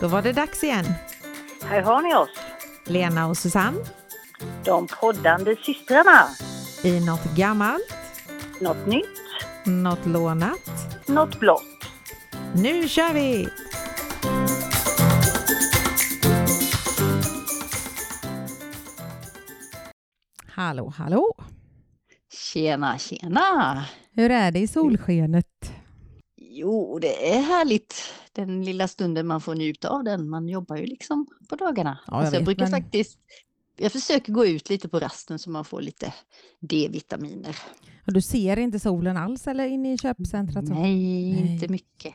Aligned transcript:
Då 0.00 0.08
var 0.08 0.22
det 0.22 0.32
dags 0.32 0.64
igen. 0.64 0.84
Här 1.64 1.82
har 1.82 2.02
ni 2.02 2.14
oss, 2.14 2.38
Lena 2.86 3.26
och 3.26 3.36
Susanne 3.36 3.78
de 4.64 4.86
poddande 4.86 5.56
systrarna. 5.56 6.28
i 6.84 7.06
något 7.06 7.24
gammalt, 7.36 7.94
Något 8.60 8.86
nytt, 8.86 9.06
något 9.66 10.06
lånat. 10.06 10.70
något 11.06 11.40
blått. 11.40 11.62
Nu 12.54 12.88
kör 12.88 13.12
vi! 13.14 13.48
Hallå, 20.46 20.92
hallå! 20.96 21.34
Tjena, 22.32 22.98
tjena! 22.98 23.84
Hur 24.12 24.30
är 24.30 24.50
det 24.50 24.58
i 24.58 24.66
solskenet? 24.68 25.72
Jo, 26.36 26.98
det 26.98 27.34
är 27.36 27.40
härligt 27.40 27.94
den 28.46 28.64
lilla 28.64 28.88
stunden 28.88 29.26
man 29.26 29.40
får 29.40 29.54
njuta 29.54 29.88
av 29.88 30.04
den. 30.04 30.28
Man 30.30 30.48
jobbar 30.48 30.76
ju 30.76 30.86
liksom 30.86 31.26
på 31.48 31.56
dagarna. 31.56 31.98
Ja, 32.06 32.12
jag 32.12 32.18
Alltså, 32.20 32.34
jag 32.34 32.40
vet, 32.40 32.44
brukar 32.46 32.62
men- 32.70 32.82
faktiskt 32.82 33.18
jag 33.80 33.92
försöker 33.92 34.32
gå 34.32 34.46
ut 34.46 34.70
lite 34.70 34.88
på 34.88 34.98
rasten 34.98 35.38
så 35.38 35.50
man 35.50 35.64
får 35.64 35.80
lite 35.82 36.12
D-vitaminer. 36.60 37.56
Och 38.06 38.12
Du 38.12 38.20
ser 38.20 38.58
inte 38.58 38.78
solen 38.80 39.16
alls 39.16 39.46
eller 39.46 39.66
inne 39.66 39.92
i 39.92 39.98
köpcentrat? 39.98 40.66
så? 40.68 40.74
Nej, 40.74 41.32
Nej. 41.32 41.52
inte 41.54 41.68
mycket. 41.68 42.14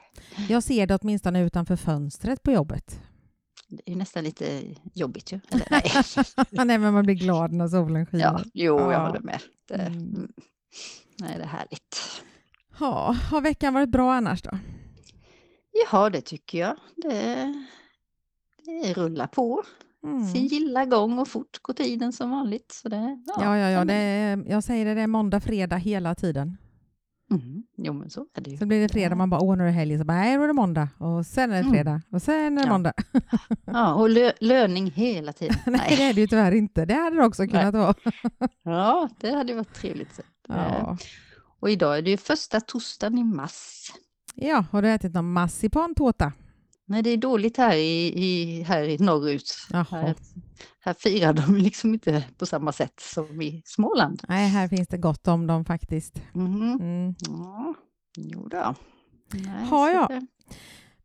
Jag 0.49 0.63
ser 0.63 0.87
det 0.87 0.95
åtminstone 1.01 1.41
utanför 1.43 1.75
fönstret 1.75 2.43
på 2.43 2.51
jobbet. 2.51 2.99
Det 3.67 3.91
är 3.91 3.95
nästan 3.95 4.23
lite 4.23 4.61
jobbigt 4.93 5.31
ju. 5.33 5.39
Eller, 5.49 5.67
nej. 5.71 6.65
Nej, 6.65 6.77
men 6.77 6.93
man 6.93 7.03
blir 7.05 7.15
glad 7.15 7.51
när 7.51 7.67
solen 7.67 8.05
skiner. 8.05 8.23
Ja, 8.23 8.41
jo, 8.53 8.79
jag 8.79 8.93
Ja. 8.93 9.07
håller 9.07 9.19
med. 9.19 9.39
Det, 9.67 9.75
mm. 9.75 10.31
Nej, 11.19 11.37
det 11.37 11.43
är 11.43 11.47
härligt. 11.47 11.97
Ja, 12.79 13.15
har 13.31 13.41
veckan 13.41 13.73
varit 13.73 13.89
bra 13.89 14.13
annars 14.13 14.41
då? 14.41 14.51
Ja, 15.91 16.09
det 16.09 16.21
tycker 16.21 16.57
jag. 16.59 16.75
Det, 16.95 17.53
det 18.65 18.93
rullar 18.93 19.27
på 19.27 19.63
Mm. 20.03 20.25
sin 20.27 20.45
gilla 20.47 20.85
gång 20.85 21.19
och 21.19 21.27
fort 21.27 21.59
går 21.61 21.73
tiden 21.73 22.13
som 22.13 22.31
vanligt. 22.31 22.71
Så 22.71 22.89
det, 22.89 23.21
Ja, 23.25 23.57
ja, 23.57 23.69
ja. 23.69 23.77
men- 23.77 23.87
Det 23.87 23.93
är, 23.93 24.43
jag 24.51 24.63
säger 24.63 24.85
det, 24.85 24.93
det 24.93 25.01
är 25.01 25.07
måndag, 25.07 25.39
fredag 25.39 25.75
hela 25.75 26.15
tiden. 26.15 26.57
Mm. 27.31 27.63
Jo, 27.77 27.93
men 27.93 28.09
så 28.09 28.25
är 28.35 28.41
det 28.41 28.49
ju. 28.51 28.57
Så 28.57 28.65
blir 28.65 28.81
det 28.81 28.89
fredag, 28.89 29.09
Ja. 29.09 29.15
man 29.15 29.29
bara, 29.29 29.41
åh 29.41 29.57
nu 29.57 29.63
är 29.63 29.67
det 29.67 29.73
helg, 29.73 29.97
så 29.99 30.03
bara, 30.05 30.17
nej 30.17 30.37
då 30.37 30.43
är 30.43 30.47
det 30.47 30.53
måndag. 30.53 30.89
Och 30.97 31.25
sen 31.25 31.49
är 31.51 31.53
det 31.53 31.59
Mm. 31.59 31.71
fredag, 31.73 32.01
och 32.11 32.21
sen 32.21 32.57
är 32.57 32.61
det 32.61 32.67
Ja. 32.67 32.71
måndag. 32.73 32.93
Ja, 33.65 33.93
och 33.93 34.09
lö 34.09 34.31
löning 34.39 34.91
hela 34.91 35.33
tiden. 35.33 35.55
nej, 35.65 35.95
det 35.97 36.03
är 36.03 36.13
det 36.13 36.21
ju 36.21 36.27
tyvärr 36.27 36.51
inte. 36.51 36.85
Det 36.85 36.93
hade 36.93 37.15
det 37.15 37.25
också 37.25 37.47
kunnat 37.47 37.73
vara. 37.73 37.93
Ja, 38.63 39.09
det 39.19 39.31
hade 39.31 39.53
varit 39.55 39.73
trevligt. 39.73 40.19
Eh, 40.49 40.55
Ja. 40.55 40.97
Och 41.59 41.69
idag 41.69 41.97
är 41.97 42.01
det 42.01 42.09
ju 42.09 42.17
första 42.17 42.61
torsdagen 42.61 43.17
i 43.17 43.23
mars. 43.23 43.91
Ja, 44.35 44.65
har 44.71 44.81
du 44.81 44.89
ätit 44.89 45.13
någon 45.13 45.33
marsipantårta? 45.33 46.33
Nej, 46.85 47.01
det 47.03 47.09
är 47.09 47.17
dåligt 47.17 47.57
här 47.57 47.75
i, 47.75 48.13
i, 48.23 48.61
här 48.63 48.83
i 48.83 48.97
norrut. 48.97 49.51
Här, 49.71 50.15
här 50.79 50.93
firar 50.93 51.33
de 51.33 51.55
liksom 51.57 51.93
inte 51.93 52.23
på 52.37 52.45
samma 52.45 52.71
sätt 52.71 52.99
som 52.99 53.41
i 53.41 53.61
Småland. 53.65 54.21
Nej, 54.27 54.49
här 54.49 54.67
finns 54.67 54.87
det 54.87 54.97
gott 54.97 55.27
om 55.27 55.47
dem 55.47 55.65
faktiskt. 55.65 56.21
Mhm. 56.33 56.71
Mm. 56.81 57.15
Ja, 57.27 57.73
jo 58.17 58.47
då. 58.47 58.75
Nej, 59.33 59.65
Har 59.65 59.89
jag. 59.89 60.09
det- 60.09 60.27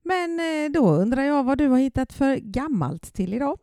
Men 0.02 0.40
eh, 0.40 0.70
då 0.72 0.90
undrar 0.90 1.22
jag 1.22 1.44
vad 1.44 1.58
du 1.58 1.68
har 1.68 1.78
hittat 1.78 2.12
för 2.12 2.36
gammalt 2.36 3.14
till 3.14 3.34
idag? 3.34 3.58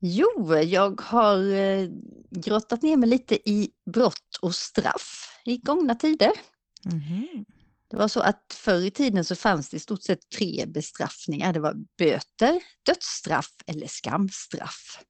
Jo, 0.00 0.54
jag 0.56 1.00
har 1.00 1.52
eh, 1.54 1.88
grottat 2.30 2.82
ner 2.82 2.96
mig 2.96 3.08
lite 3.08 3.50
i 3.50 3.70
brott 3.94 4.38
och 4.42 4.54
straff 4.54 5.40
i 5.44 5.56
gångna 5.58 5.94
tider. 5.94 6.30
Mhm. 6.84 7.44
Det 7.92 7.98
var 7.98 8.08
så 8.08 8.20
att 8.20 8.54
förr 8.54 8.80
i 8.80 8.90
tiden 8.90 9.24
så 9.24 9.36
fanns 9.36 9.68
det 9.68 9.76
i 9.76 9.80
stort 9.80 10.02
sett 10.02 10.28
tre 10.28 10.66
bestraffningar. 10.66 11.52
Det 11.52 11.60
var 11.60 11.74
böter, 11.98 12.60
dödsstraff 12.86 13.54
eller 13.66 13.86
skamstraff. 13.86 15.04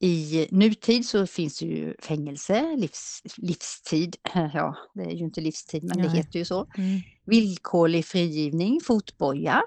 I 0.00 0.48
nutid 0.50 1.08
så 1.08 1.26
finns 1.26 1.58
det 1.58 1.66
ju 1.66 1.94
fängelse, 2.02 2.76
livs, 2.76 3.22
livstid. 3.36 4.16
Ja, 4.54 4.76
det 4.94 5.02
är 5.02 5.10
ju 5.10 5.24
inte 5.24 5.40
livstid 5.40 5.84
men 5.84 5.96
det 5.96 6.08
Nej. 6.08 6.16
heter 6.16 6.38
ju 6.38 6.44
så. 6.44 6.66
Mm. 6.78 7.00
Villkorlig 7.24 8.04
frigivning, 8.06 8.80
fotboja. 8.80 9.62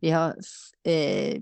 Vi 0.00 0.10
har 0.10 0.36
eh, 0.82 1.40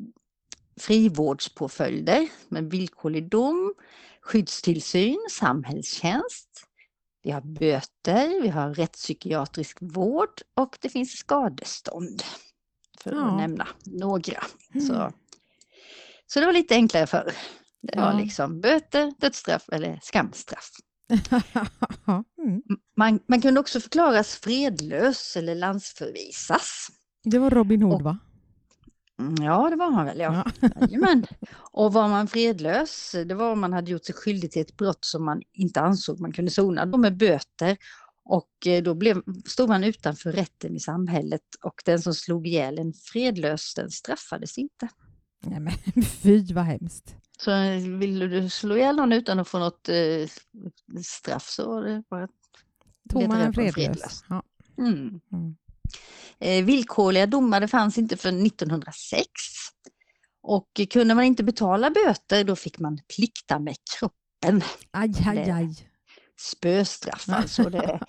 frivårdspåföljder 0.80 2.28
med 2.48 2.70
villkorlig 2.70 3.30
dom, 3.30 3.74
skyddstillsyn, 4.20 5.26
samhällstjänst. 5.30 6.67
Vi 7.28 7.32
har 7.32 7.40
böter, 7.40 8.42
vi 8.42 8.48
har 8.48 8.74
rättspsykiatrisk 8.74 9.78
vård 9.80 10.40
och 10.56 10.78
det 10.80 10.88
finns 10.88 11.12
skadestånd. 11.12 12.22
För 13.00 13.12
Ja. 13.12 13.24
att 13.30 13.36
nämna 13.36 13.68
några. 13.84 14.42
Mm. 14.74 14.86
Så, 14.86 15.12
så 16.26 16.40
det 16.40 16.46
var 16.46 16.52
lite 16.52 16.74
enklare 16.74 17.06
förr. 17.06 17.32
Det 17.82 17.98
var 18.00 18.12
Ja. 18.12 18.18
liksom 18.18 18.60
böter, 18.60 19.12
dödsstraff 19.18 19.68
eller 19.72 19.98
skamstraff. 20.02 20.70
mm. 22.42 22.62
Man, 22.96 23.20
man 23.26 23.40
kunde 23.42 23.60
också 23.60 23.80
förklaras 23.80 24.34
fredlös 24.36 25.36
eller 25.36 25.54
landsförvisas. 25.54 26.88
Det 27.24 27.38
var 27.38 27.50
Robin 27.50 27.82
Hood 27.82 27.94
Och- 27.94 28.02
va? 28.02 28.18
Mm, 29.18 29.34
Ja, 29.44 29.70
det 29.70 29.76
var 29.76 29.90
man 29.90 30.06
väl, 30.06 30.18
ja. 30.20 30.44
Jajamän. 30.80 31.26
Och 31.56 31.92
var 31.92 32.08
man 32.08 32.28
fredlös, 32.28 33.14
det 33.26 33.34
var 33.34 33.52
om 33.52 33.60
man 33.60 33.72
hade 33.72 33.90
gjort 33.90 34.04
sig 34.04 34.14
skyldig 34.14 34.50
till 34.50 34.62
ett 34.62 34.76
brott 34.76 35.04
som 35.04 35.24
man 35.24 35.42
inte 35.52 35.80
ansåg 35.80 36.20
man 36.20 36.32
kunde 36.32 36.50
sona 36.50 36.86
då 36.86 36.98
med 36.98 37.16
böter. 37.16 37.76
Och 38.24 38.66
eh, 38.66 38.82
då 38.82 38.94
blev, 38.94 39.22
stod 39.46 39.68
man 39.68 39.84
utanför 39.84 40.32
rätten 40.32 40.76
i 40.76 40.80
samhället 40.80 41.42
och 41.62 41.82
den 41.84 42.02
som 42.02 42.14
slog 42.14 42.46
ihjäl 42.46 42.78
en 42.78 42.92
fredlös, 42.92 43.74
den 43.74 43.90
straffades 43.90 44.58
inte. 44.58 44.88
Nej 45.44 45.60
men 45.60 45.72
fy 46.04 46.52
vad 46.54 46.64
hemskt. 46.64 47.14
Så 47.40 47.50
eh, 47.50 47.80
ville 47.98 48.26
du 48.26 48.50
slå 48.50 48.76
ihjäl 48.76 48.96
någon 48.96 49.12
utan 49.12 49.38
att 49.38 49.48
få 49.48 49.58
något 49.58 49.88
eh, 49.88 50.28
straff 51.04 51.48
så 51.48 51.68
var 51.68 51.82
det 51.82 52.02
bara 52.10 52.28
Tog 53.08 53.22
leta 53.22 53.34
man 53.34 53.42
en 53.42 53.52
på 53.52 53.72
fredlös? 53.72 54.24
Ja. 54.28 54.42
Mm. 54.78 55.20
Mm. 55.32 55.56
Eh, 56.40 56.64
villkorliga 56.64 57.26
domar 57.26 57.60
det 57.60 57.68
fanns 57.68 57.98
inte 57.98 58.16
för 58.16 58.28
1906. 58.46 59.26
Och 60.42 60.68
kunde 60.90 61.14
man 61.14 61.24
inte 61.24 61.44
betala 61.44 61.90
böter 61.90 62.44
då 62.44 62.56
fick 62.56 62.78
man 62.78 62.98
plikta 63.16 63.58
med 63.58 63.76
kroppen. 63.98 64.62
Aj, 64.90 65.12
aj, 65.26 65.36
Det- 65.36 65.52
aj. 65.54 65.88
Spöstraff 66.40 67.28
alltså. 67.28 67.70
Det, 67.70 68.00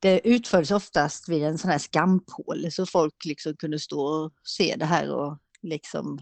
det 0.00 0.20
utfördes 0.28 0.70
oftast 0.70 1.28
vid 1.28 1.44
en 1.44 1.58
sån 1.58 1.70
här 1.70 1.78
skampåle 1.78 2.70
så 2.70 2.86
folk 2.86 3.24
liksom 3.24 3.56
kunde 3.56 3.78
stå 3.78 4.00
och 4.00 4.32
se 4.42 4.76
det 4.78 4.84
här 4.84 5.10
och 5.14 5.38
liksom 5.62 6.18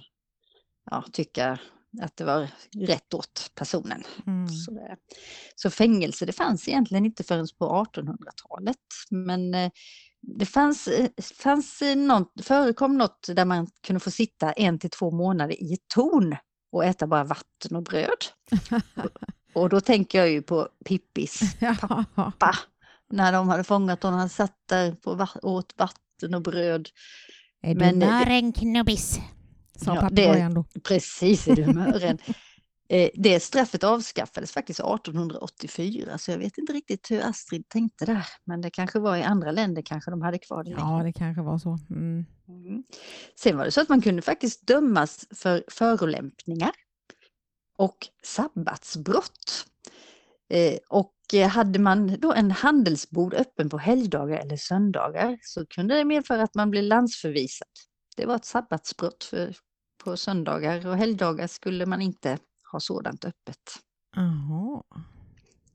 ja, 0.90 1.04
tycka 1.12 1.58
att 2.02 2.16
det 2.16 2.24
var 2.24 2.48
rätt 2.78 3.14
åt 3.14 3.50
personen. 3.54 4.02
Mm. 4.26 4.48
Så, 4.48 4.96
så 5.54 5.70
fängelse 5.70 6.26
det 6.26 6.32
fanns 6.32 6.68
egentligen 6.68 7.06
inte 7.06 7.24
förrän 7.24 7.46
på 7.58 7.86
1800-talet. 7.94 8.76
Men 9.10 9.54
eh, 9.54 9.70
det 10.26 10.46
fanns, 10.46 10.88
fanns 11.34 11.82
något, 11.96 12.32
förekom 12.42 12.98
något 12.98 13.28
där 13.32 13.44
man 13.44 13.66
kunde 13.86 14.00
få 14.00 14.10
sitta 14.10 14.52
en 14.52 14.78
till 14.78 14.90
två 14.90 15.10
månader 15.10 15.62
i 15.62 15.72
ett 15.72 15.88
torn 15.88 16.36
och 16.72 16.84
äta 16.84 17.06
bara 17.06 17.24
vatten 17.24 17.76
och 17.76 17.82
bröd. 17.82 18.24
Och 19.54 19.68
då 19.68 19.80
tänker 19.80 20.18
jag 20.18 20.30
ju 20.30 20.42
på 20.42 20.68
Pippis 20.84 21.56
pappa. 22.14 22.54
När 23.10 23.32
de 23.32 23.48
hade 23.48 23.64
fångat 23.64 24.02
honom, 24.02 24.18
han 24.18 24.28
satt 24.28 24.56
där 24.68 24.92
på 24.92 25.26
åt 25.42 25.74
vatten 25.76 26.34
och 26.34 26.42
bröd. 26.42 26.88
Är 27.62 27.74
du 27.74 27.84
eh, 27.84 27.94
mören 27.94 28.52
knubbis? 28.52 29.18
Sa 29.76 29.94
Ja, 29.94 30.00
papegojan 30.00 30.54
då. 30.54 30.64
Precis 30.88 31.48
i 31.48 31.62
humören. 31.62 32.18
Eh, 32.26 32.34
Det 33.14 33.42
straffet 33.42 33.84
avskaffades 33.84 34.52
faktiskt 34.52 34.80
1884 34.80 36.18
så 36.18 36.30
jag 36.30 36.38
vet 36.38 36.58
inte 36.58 36.72
riktigt 36.72 37.10
hur 37.10 37.20
Astrid 37.20 37.68
tänkte 37.68 38.04
där. 38.04 38.26
Men 38.44 38.60
det 38.60 38.70
kanske 38.70 38.98
var 38.98 39.16
i 39.16 39.22
andra 39.22 39.50
länder 39.50 39.82
kanske 39.82 40.10
de 40.10 40.22
hade 40.22 40.38
kvar 40.38 40.64
det 40.64 40.70
Ja, 40.70 41.00
det 41.04 41.12
kanske 41.12 41.42
var 41.42 41.58
så. 41.58 41.78
Mm. 41.90 42.26
Mm. 42.48 42.84
Sen 43.38 43.56
var 43.56 43.64
det 43.64 43.70
så 43.70 43.80
att 43.80 43.88
man 43.88 44.02
kunde 44.02 44.22
faktiskt 44.22 44.66
dömas 44.66 45.26
för 45.34 45.64
förolämpningar 45.68 46.70
och 47.78 47.96
sabbatsbrott. 48.22 49.66
Eh, 50.50 50.78
Och 50.88 51.14
eh, 51.34 51.48
hade 51.48 51.78
man 51.78 52.20
då 52.20 52.32
en 52.32 52.50
handelsbod 52.50 53.34
öppen 53.34 53.68
på 53.68 53.78
helgdagar 53.78 54.38
eller 54.38 54.56
söndagar 54.56 55.38
så 55.42 55.66
kunde 55.66 55.94
det 55.94 56.04
medföra 56.04 56.42
att 56.42 56.54
man 56.54 56.70
blev 56.70 56.84
landsförvisad. 56.84 57.68
Det 58.16 58.26
var 58.26 58.36
ett 58.36 58.44
sabbatsbrott 58.44 59.24
för 59.24 59.56
på 60.04 60.16
söndagar 60.16 60.86
och 60.86 60.96
helgdagar 60.96 61.46
skulle 61.46 61.86
man 61.86 62.02
inte 62.02 62.38
ha 62.72 62.80
sådant 62.80 63.24
öppet. 63.24 63.58
Jaha. 64.16 64.82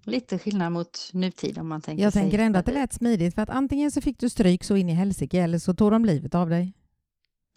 Lite 0.04 0.40
skillnad 0.40 0.72
mot 0.72 1.10
nutid 1.14 1.58
om 1.58 1.70
man 1.70 1.82
tänker 1.82 2.04
Jag 2.04 2.14
sig. 2.14 2.22
tänker 2.22 2.40
ändå 2.40 2.60
att 2.60 2.66
det 2.66 2.72
lät 2.72 2.94
smidigt 2.94 3.36
för 3.36 3.42
att 3.42 3.50
antingen 3.50 3.92
så 3.92 4.02
fick 4.02 4.20
du 4.20 4.30
stryk 4.30 4.64
så 4.64 4.76
in 4.76 4.90
i 4.90 4.94
helsike 4.94 5.42
eller 5.42 5.60
så 5.60 5.74
tog 5.74 5.92
de 5.92 6.06
livet 6.06 6.36
av 6.36 6.50
dig. 6.50 6.74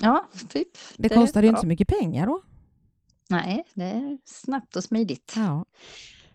Ja, 0.02 0.28
typ. 0.48 0.69
Det 0.96 1.08
kostade 1.08 1.46
ju 1.46 1.48
inte 1.48 1.60
så 1.60 1.66
mycket 1.66 1.88
pengar 1.88 2.26
då. 2.26 2.42
Nej, 3.28 3.64
det 3.75 3.84
är 3.84 4.19
snabbt 4.25 4.76
och 4.76 4.84
smidigt. 4.84 5.32
Ja. 5.36 5.64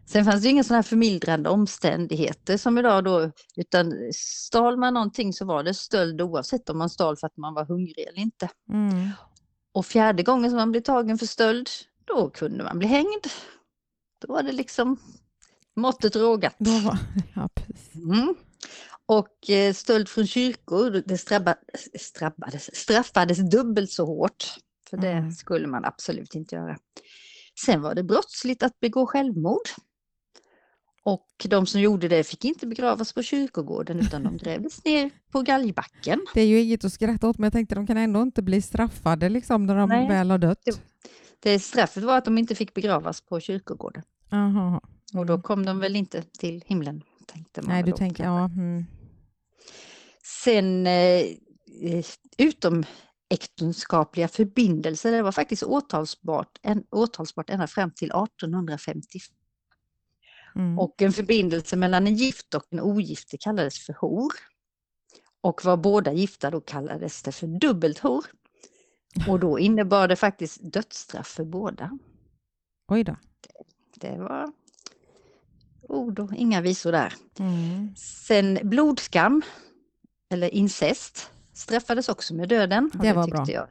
Sen 0.06 0.26
fanns 0.26 0.44
det 0.44 0.50
inga 0.50 0.64
sådana 0.64 0.78
här 0.78 0.84
förmildrande 0.84 1.50
omständigheter 1.50 2.58
som 2.58 2.78
idag 2.78 3.04
då, 3.04 3.32
utan 3.56 3.94
stal 4.14 4.78
man 4.78 4.94
någonting 4.94 5.34
så 5.34 5.46
var 5.46 5.64
det 5.64 5.74
stöld 5.74 6.22
oavsett 6.22 6.70
om 6.70 6.78
man 6.78 6.90
stal 6.90 7.18
för 7.18 7.28
att 7.28 7.38
man 7.38 7.54
var 7.54 7.66
hungrig 7.66 8.08
eller 8.08 8.20
inte. 8.20 8.50
Mm. 8.70 9.10
Och 9.72 9.86
fjärde 9.86 10.24
gången 10.24 10.50
som 10.50 10.58
man 10.58 10.72
blev 10.72 10.82
tagen 10.82 11.18
för 11.18 11.26
stöld, 11.26 11.70
då 12.10 12.30
kunde 12.30 12.64
man 12.64 12.80
bli 12.80 12.88
hängd. 12.88 13.26
Då 14.26 14.34
var 14.34 14.44
det 14.44 14.52
liksom 14.52 14.98
måttet 15.76 16.16
rågat. 16.16 16.56
Ja. 17.36 17.50
Mm. 17.96 18.36
Och 19.06 19.50
eh, 19.50 19.74
stöld 19.74 20.10
från 20.10 20.28
kyrkor, 20.28 21.04
det 21.06 21.18
strabba, 21.18 21.56
strabbades, 22.00 22.76
straffades 22.76 23.50
dubbelt 23.52 23.92
så 23.92 24.06
hårt. 24.06 24.46
För 24.90 24.98
det 24.98 25.12
Mm. 25.12 25.32
skulle 25.32 25.68
man 25.68 25.86
absolut 25.86 26.36
inte 26.36 26.56
göra. 26.56 26.78
Sen 27.66 27.82
var 27.82 27.96
det 27.96 28.04
brottsligt 28.04 28.64
att 28.64 28.80
begå 28.80 29.06
självmord. 29.06 29.68
Och 31.04 31.28
de 31.50 31.66
som 31.66 31.82
gjorde 31.82 32.08
det 32.08 32.24
fick 32.24 32.46
inte 32.46 32.68
begravas 32.68 33.14
på 33.14 33.24
kyrkogården 33.24 34.00
utan 34.00 34.24
de 34.24 34.38
grävdes 34.44 34.86
ner 34.86 35.10
på 35.32 35.42
galgbacken. 35.42 36.26
Det 36.34 36.42
är 36.42 36.46
ju 36.48 36.62
inget 36.62 36.86
att 36.86 36.94
skratta 36.94 37.30
åt, 37.30 37.38
men 37.38 37.44
jag 37.44 37.54
tänkte 37.54 37.76
de 37.76 37.88
kan 37.88 37.98
ändå 37.98 38.22
inte 38.22 38.42
bli 38.42 38.62
straffade 38.62 39.30
liksom, 39.30 39.66
när 39.66 39.76
de 39.76 39.90
Nej, 39.90 40.08
väl 40.08 40.32
har 40.32 40.38
dött. 40.38 40.62
det- 40.66 40.82
Det 41.40 41.60
straffet 41.60 42.04
var 42.04 42.18
att 42.18 42.26
de 42.26 42.38
inte 42.38 42.56
fick 42.56 42.74
begravas 42.74 43.22
på 43.22 43.40
kyrkogården. 43.40 44.04
Aha. 44.32 44.82
Och 45.14 45.26
då 45.26 45.42
kom 45.42 45.66
de 45.66 45.80
väl 45.80 45.96
inte 45.96 46.22
till 46.22 46.64
himlen. 46.66 47.04
Tänkte 47.26 47.62
man 47.62 47.70
Nej, 47.70 47.84
du 47.84 47.92
tänker, 47.92 48.24
ja. 48.24 48.46
Mm. 48.46 48.86
Sen 50.44 50.88
eh, 50.88 51.26
eh, 51.82 52.06
utomäktenskapliga 52.38 54.28
förbindelser, 54.28 55.12
det 55.12 55.22
var 55.22 55.32
faktiskt 55.32 55.64
åtalsbart, 55.64 56.60
en, 56.62 56.84
åtalsbart 56.92 57.50
ända 57.50 57.68
fram 57.68 57.92
till 57.92 58.12
1850. 58.12 59.20
Mm. 60.56 60.80
Och 60.80 61.02
en 61.02 61.14
förbindelse 61.14 61.76
mellan 61.76 62.08
en 62.08 62.16
gift 62.16 62.54
och 62.54 62.66
en 62.70 62.80
ogift 62.80 63.34
kallades 63.40 63.86
för 63.86 63.94
hor. 63.94 64.34
Och 65.42 65.66
var 65.66 65.78
båda 65.78 66.14
gifta 66.14 66.52
då 66.52 66.62
kallades 66.62 67.24
det 67.24 67.32
för 67.32 67.48
dubbelt 67.48 68.00
hor. 68.00 68.26
Och 69.28 69.40
då 69.40 69.60
innebar 69.60 70.08
det 70.08 70.16
faktiskt 70.16 70.60
dödsstraff 70.74 71.28
för 71.28 71.44
båda. 71.46 71.98
Oj 72.88 73.04
då. 73.04 73.16
Det 73.96 74.18
var 74.18 74.52
ord 75.82 76.20
och 76.20 76.34
inga 76.36 76.62
visor 76.62 76.92
där. 76.92 77.14
Mm. 77.40 77.96
Sen 77.96 78.60
blodskam, 78.64 79.42
eller 80.30 80.50
incest, 80.50 81.32
straffades 81.54 82.10
också 82.10 82.34
med 82.34 82.50
döden. 82.50 82.92
och 82.94 83.04
Det 83.04 83.14
var 83.14 83.24
tyckte 83.24 83.38
bra. 83.42 83.52
Jag, 83.54 83.68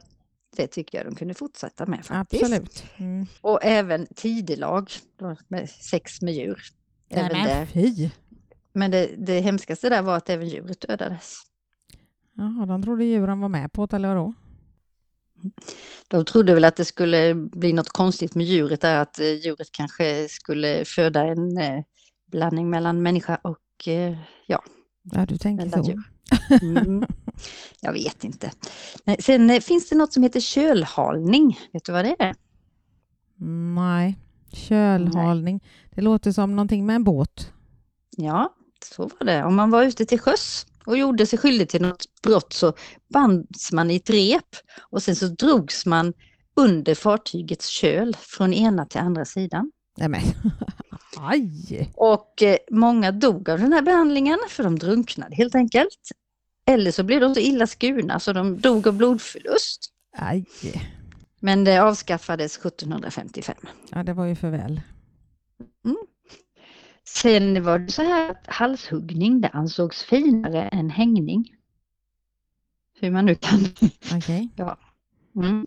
det 0.55 0.67
tycker 0.67 0.97
jag 0.97 1.07
de 1.07 1.15
kunde 1.15 1.33
fortsätta 1.33 1.85
med 1.85 2.05
faktiskt. 2.05 2.43
Absolut. 2.43 2.83
Mm. 2.97 3.25
Och 3.41 3.59
även 3.63 4.07
tidelag, 4.15 4.91
med 5.47 5.69
sex 5.69 6.21
med 6.21 6.33
djur. 6.33 6.61
Nej, 7.09 7.19
Även 7.19 7.37
men 7.37 7.47
där. 7.47 7.65
fy! 7.65 8.09
Men 8.73 8.91
det, 8.91 9.15
det 9.17 9.39
hemskaste 9.39 9.89
där 9.89 10.01
var 10.01 10.17
att 10.17 10.29
även 10.29 10.47
djuret 10.47 10.81
dödades. 10.87 11.41
Jaha, 12.33 12.65
de 12.65 12.83
trodde 12.83 13.03
djuren 13.05 13.39
var 13.39 13.49
med 13.49 13.71
på 13.73 13.85
det, 13.85 13.95
eller 13.95 14.07
vadå? 14.15 14.33
De 16.07 16.25
trodde 16.25 16.53
väl 16.53 16.65
att 16.65 16.75
det 16.75 16.85
skulle 16.85 17.35
bli 17.35 17.73
något 17.73 17.89
konstigt 17.89 18.35
med 18.35 18.45
djuret 18.45 18.81
där, 18.81 19.01
att 19.01 19.19
eh, 19.19 19.33
djuret 19.33 19.71
kanske 19.71 20.27
skulle 20.29 20.85
föda 20.85 21.23
en 21.23 21.57
eh, 21.57 21.83
blandning 22.31 22.69
mellan 22.69 23.01
människa 23.01 23.39
och 23.41 23.87
eh, 23.87 24.17
ja, 24.47 24.63
Ja, 25.03 25.25
du 25.25 25.37
tänker 25.37 25.69
så. 25.69 26.03
Mm. 26.61 27.05
Jag 27.81 27.93
vet 27.93 28.23
inte. 28.23 28.51
Nej, 29.03 29.21
Sen 29.21 29.61
finns 29.61 29.89
det 29.89 29.95
något 29.95 30.13
som 30.13 30.23
heter 30.23 30.39
kölhalning. 30.39 31.59
Vet 31.73 31.85
du 31.85 31.91
vad 31.91 32.05
det 32.05 32.15
är? 32.19 32.35
Nej. 33.75 34.19
Kölhalning. 34.51 35.63
Det 35.95 36.01
låter 36.01 36.31
som 36.31 36.55
någonting 36.55 36.85
med 36.85 36.95
en 36.95 37.03
båt. 37.03 37.51
Ja, 38.17 38.53
så 38.95 39.03
var 39.03 39.25
det. 39.25 39.43
Om 39.43 39.55
man 39.55 39.71
var 39.71 39.83
ute 39.83 40.05
till 40.05 40.19
sjöss 40.19 40.65
och 40.89 40.97
gjorde 40.97 41.25
sig 41.25 41.39
skyldig 41.39 41.69
till 41.69 41.81
något 41.81 42.05
brott 42.23 42.53
så 42.53 42.73
bands 43.13 43.71
man 43.71 43.91
i 43.91 43.95
ett 43.95 44.09
rep 44.09 44.55
och 44.91 45.03
sen 45.03 45.15
så 45.15 45.27
drogs 45.27 45.85
man 45.85 46.13
under 46.55 46.95
fartygets 46.95 47.67
köl 47.67 48.15
från 48.19 48.53
ena 48.53 48.85
till 48.85 48.99
andra 48.99 49.25
sidan. 49.25 49.71
Nej, 49.97 50.09
men. 50.09 50.21
Aj! 51.17 51.91
Och 51.95 52.43
eh, 52.43 52.57
många 52.71 53.11
dog 53.11 53.49
av 53.49 53.59
den 53.59 53.73
här 53.73 53.81
behandlingen 53.81 54.39
för 54.49 54.63
de 54.63 54.79
drunknade 54.79 55.35
helt 55.35 55.55
enkelt. 55.55 56.11
Eller 56.65 56.91
så 56.91 57.03
blev 57.03 57.21
de 57.21 57.35
så 57.35 57.41
illa 57.41 57.67
skurna 57.67 58.19
så 58.19 58.33
de 58.33 58.61
dog 58.61 58.87
av 58.87 58.93
blodförlust. 58.93 59.89
Aj! 60.17 60.45
Men 61.39 61.63
det 61.63 61.77
avskaffades 61.77 62.57
1755. 62.57 63.55
Ja, 63.89 64.03
det 64.03 64.13
var 64.13 64.25
ju 64.25 64.35
för 64.35 64.49
väl. 64.49 64.81
Sen 67.15 67.63
var 67.63 67.79
det 67.79 67.91
så 67.91 68.01
här 68.01 68.31
att 68.31 68.47
halshuggning 68.47 69.41
det 69.41 69.49
ansågs 69.49 70.03
finare 70.03 70.67
än 70.67 70.89
hängning. 70.89 71.55
Hur 72.99 73.11
man 73.11 73.25
nu 73.25 73.35
kan... 73.35 73.59
Okej. 74.15 74.49
Mm. 75.35 75.65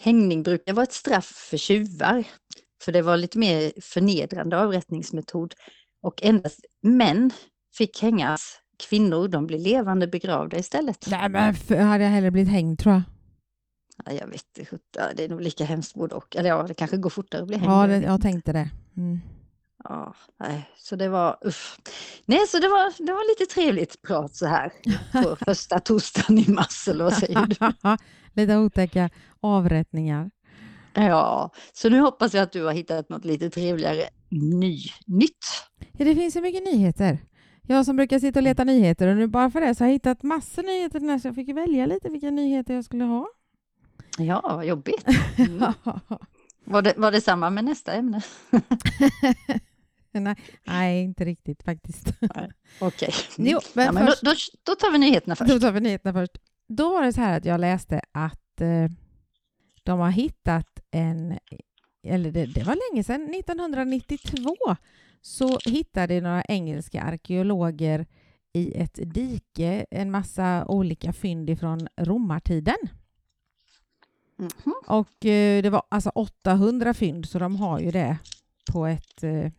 Hängning 0.00 0.42
brukar 0.42 0.72
vara 0.72 0.82
ett 0.82 0.92
straff 0.92 1.24
för 1.24 1.56
tjuvar. 1.56 2.24
För 2.82 2.92
det 2.92 3.02
var 3.02 3.16
lite 3.16 3.38
mer 3.38 3.72
förnedrande 3.80 4.58
avrättningsmetod. 4.58 5.54
Och 6.00 6.22
endast 6.22 6.60
män 6.82 7.30
fick 7.76 8.02
hängas. 8.02 8.60
Kvinnor 8.88 9.28
de 9.28 9.46
blev 9.46 9.60
levande 9.60 10.06
begravda 10.06 10.58
istället. 10.58 11.06
Nej, 11.10 11.28
men 11.28 11.54
för, 11.54 11.76
hade 11.76 12.04
jag 12.04 12.10
hellre 12.10 12.30
blivit 12.30 12.52
hängd 12.52 12.78
tror 12.78 12.94
jag. 12.94 13.02
Ja, 14.04 14.12
jag 14.12 14.26
vet 14.26 14.58
inte, 14.58 14.78
ja, 14.96 15.02
det 15.16 15.24
är 15.24 15.28
nog 15.28 15.40
lika 15.40 15.64
hemskt 15.64 15.94
både 15.94 16.14
och. 16.14 16.36
Eller 16.36 16.48
ja, 16.48 16.62
det 16.62 16.74
kanske 16.74 16.96
går 16.96 17.10
fortare 17.10 17.42
att 17.42 17.48
bli 17.48 17.56
hängd. 17.56 17.72
Ja, 17.72 17.88
jag 17.88 18.02
det, 18.02 18.06
jag 18.06 18.22
tänkte 18.22 18.52
det. 18.52 18.70
Mm. 18.96 19.20
Ja, 19.88 20.14
nej, 20.40 20.70
så 20.76 20.96
det 20.96 21.08
var 21.08 21.38
uff. 21.40 21.78
Nej, 22.26 22.46
så 22.46 22.58
det 22.58 22.68
var, 22.68 23.06
det 23.06 23.12
var 23.12 23.40
lite 23.40 23.54
trevligt 23.54 24.02
prat 24.02 24.34
så 24.34 24.46
här 24.46 24.72
på 25.22 25.36
första 25.44 25.78
torsdagen 25.78 26.38
i 26.38 26.48
mars, 26.48 26.88
eller 26.88 27.04
vad 27.04 27.12
säger 27.14 27.46
du? 27.46 27.56
Lite 28.42 28.56
otäcka 28.56 29.10
avrättningar. 29.40 30.30
Ja, 30.94 31.50
så 31.72 31.88
nu 31.88 32.00
hoppas 32.00 32.34
jag 32.34 32.42
att 32.42 32.52
du 32.52 32.64
har 32.64 32.72
hittat 32.72 33.08
något 33.08 33.24
lite 33.24 33.50
trevligare 33.50 34.02
ny, 34.30 34.78
nytt. 35.06 35.46
Ja, 35.92 36.04
det 36.04 36.14
finns 36.14 36.34
så 36.34 36.40
mycket 36.40 36.64
nyheter. 36.64 37.18
Jag 37.62 37.84
som 37.86 37.96
brukar 37.96 38.18
sitta 38.18 38.38
och 38.38 38.42
leta 38.42 38.64
nyheter 38.64 39.08
och 39.08 39.16
nu 39.16 39.26
bara 39.26 39.50
för 39.50 39.60
det 39.60 39.74
så 39.74 39.84
har 39.84 39.88
jag 39.88 39.92
hittat 39.92 40.22
massor 40.22 40.62
nyheter 40.62 41.00
den 41.00 41.08
här, 41.10 41.18
så 41.18 41.28
jag 41.28 41.34
fick 41.34 41.56
välja 41.56 41.86
lite 41.86 42.08
vilka 42.08 42.30
nyheter 42.30 42.74
jag 42.74 42.84
skulle 42.84 43.04
ha. 43.04 43.26
Ja, 44.18 44.40
vad 44.44 44.66
jobbigt. 44.66 45.04
Mm. 45.38 45.72
Var, 46.64 46.82
det, 46.82 46.94
var 46.96 47.12
det 47.12 47.20
samma 47.20 47.50
med 47.50 47.64
nästa 47.64 47.92
ämne? 47.92 48.22
nej, 50.24 50.36
nej, 50.66 51.02
inte 51.02 51.24
riktigt 51.24 51.62
faktiskt. 51.62 52.06
Okej. 52.80 53.10
Jo, 53.36 53.60
men 53.74 53.86
ja, 53.86 53.92
men 53.92 54.06
då, 54.06 54.10
först, 54.10 54.22
då, 54.22 54.34
då 54.62 54.74
tar 54.74 54.92
vi 54.92 54.98
nyheterna 54.98 55.36
först. 55.36 55.50
då 55.50 55.60
tar 55.60 55.72
vi 55.72 55.80
nyheterna 55.80 56.12
först. 56.12 56.38
Då 56.68 56.90
var 56.92 57.02
det 57.02 57.12
så 57.12 57.20
här 57.20 57.36
att 57.36 57.44
jag 57.44 57.60
läste 57.60 58.00
att 58.12 58.60
eh, 58.60 58.88
de 59.82 60.00
har 60.00 60.10
hittat 60.10 60.80
en, 60.90 61.38
eller 62.06 62.30
det, 62.30 62.46
det 62.46 62.62
var 62.62 62.90
länge 62.90 63.04
sedan, 63.04 63.34
1992 63.34 64.56
så 65.20 65.58
hittade 65.64 66.20
några 66.20 66.42
engelska 66.42 67.02
arkeologer 67.02 68.06
i 68.52 68.72
ett 68.74 68.98
dike 69.02 69.86
en 69.90 70.10
massa 70.10 70.64
olika 70.68 71.12
fynd 71.12 71.50
ifrån 71.50 71.88
romartiden. 71.96 72.76
Mhm. 74.38 74.74
Och 74.86 75.26
eh, 75.26 75.62
det 75.62 75.70
var 75.70 75.82
alltså 75.88 76.10
800 76.14 76.94
fynd, 76.94 77.28
så 77.28 77.38
de 77.38 77.56
har 77.56 77.80
ju 77.80 77.90
det 77.90 78.18
på 78.72 78.86
ett, 78.86 79.22
eh, 79.22 79.50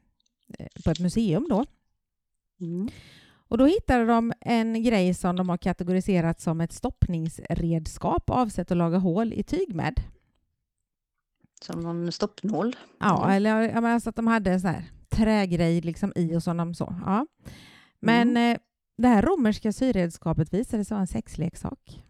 på 0.85 0.91
ett 0.91 0.99
museum 0.99 1.45
då. 1.49 1.65
Mm. 2.61 2.89
Och 3.49 3.57
då 3.57 3.65
hittade 3.65 4.05
de 4.05 4.33
en 4.41 4.83
grej 4.83 5.13
som 5.13 5.35
de 5.35 5.49
har 5.49 5.57
kategoriserat 5.57 6.41
som 6.41 6.61
ett 6.61 6.73
stoppningsredskap 6.73 8.29
avsett 8.29 8.71
att 8.71 8.77
laga 8.77 8.97
hål 8.97 9.33
i 9.33 9.43
tyg 9.43 9.75
med. 9.75 9.99
Som 11.61 11.79
någon 11.79 12.11
stoppnål. 12.11 12.75
Ja, 12.99 13.23
Mm. 13.23 13.35
eller 13.35 13.61
jag 13.61 13.73
menar, 13.73 13.89
alltså 13.89 14.09
att 14.09 14.15
de 14.15 14.27
hade 14.27 14.51
en 14.51 14.61
här 14.61 14.83
trägrej 15.09 15.81
liksom 15.81 16.13
i 16.15 16.35
och 16.35 16.43
som 16.43 16.57
de 16.57 16.73
så. 16.73 16.95
Ja. 17.05 17.27
Men 17.99 18.37
eh, 18.37 18.57
det 18.97 19.07
här 19.07 19.21
romerska 19.21 19.71
syredskapet 19.73 20.53
visade 20.53 20.85
sig 20.85 20.95
vara 20.95 21.01
en 21.01 21.07
sexleksak. 21.07 22.03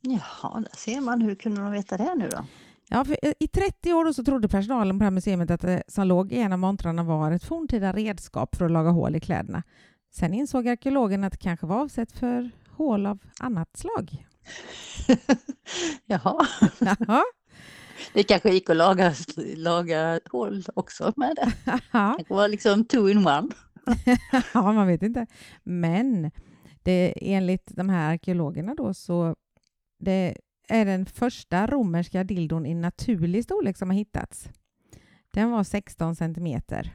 Jaha, 0.00 0.60
där 0.60 0.76
ser 0.76 1.00
man. 1.00 1.20
Hur 1.20 1.34
kunde 1.34 1.60
de 1.60 1.72
veta 1.72 1.96
det 1.96 2.14
nu 2.14 2.28
då? 2.28 2.46
Ja, 2.90 3.04
eh, 3.22 3.32
I 3.40 3.48
30 3.48 3.92
år 3.92 4.12
så 4.12 4.24
trodde 4.24 4.48
personalen 4.48 4.98
på 4.98 5.02
det 5.02 5.04
här 5.06 5.10
museet 5.10 5.50
att 5.50 5.60
det 5.60 5.82
som 5.88 6.06
låg 6.06 6.32
i 6.32 6.38
en 6.38 6.52
av 6.52 6.58
montrarna 6.58 7.02
var 7.02 7.32
ett 7.32 7.44
forntida 7.44 7.92
redskap 7.92 8.56
för 8.56 8.64
att 8.64 8.70
laga 8.70 8.90
hål 8.90 9.16
i 9.16 9.20
kläderna. 9.20 9.62
Sen 10.14 10.34
insåg 10.34 10.68
arkeologen 10.68 11.24
att 11.24 11.32
det 11.32 11.38
kanske 11.38 11.66
var 11.66 11.80
avsett 11.80 12.12
för 12.12 12.50
hål 12.70 13.06
av 13.06 13.18
annat 13.40 13.76
slag. 13.76 14.26
Jaha, 16.06 16.46
Jaha. 16.78 17.22
det 18.14 18.22
kanske 18.22 18.50
gick 18.50 18.70
att 18.70 18.76
laga, 18.76 19.14
laga 19.56 20.20
hål 20.30 20.64
också 20.74 21.12
med 21.16 21.36
det. 21.36 21.52
Det 22.18 22.34
var 22.34 22.48
liksom 22.48 22.84
two 22.84 23.10
in 23.10 23.26
one. 23.26 23.48
ja, 24.54 24.72
man 24.72 24.86
vet 24.86 25.02
inte. 25.02 25.26
Men 25.62 26.30
det, 26.82 27.14
enligt 27.16 27.66
de 27.66 27.88
här 27.88 28.12
arkeologerna 28.12 28.74
då 28.74 28.94
så 28.94 29.34
det 29.98 30.36
är 30.68 30.84
den 30.84 31.06
första 31.06 31.66
romerska 31.66 32.24
dildon 32.24 32.66
i 32.66 32.74
naturlig 32.74 33.44
storlek 33.44 33.76
som 33.76 33.90
har 33.90 33.96
hittats. 33.96 34.48
Den 35.30 35.50
var 35.50 35.64
16 35.64 36.16
centimeter 36.16 36.94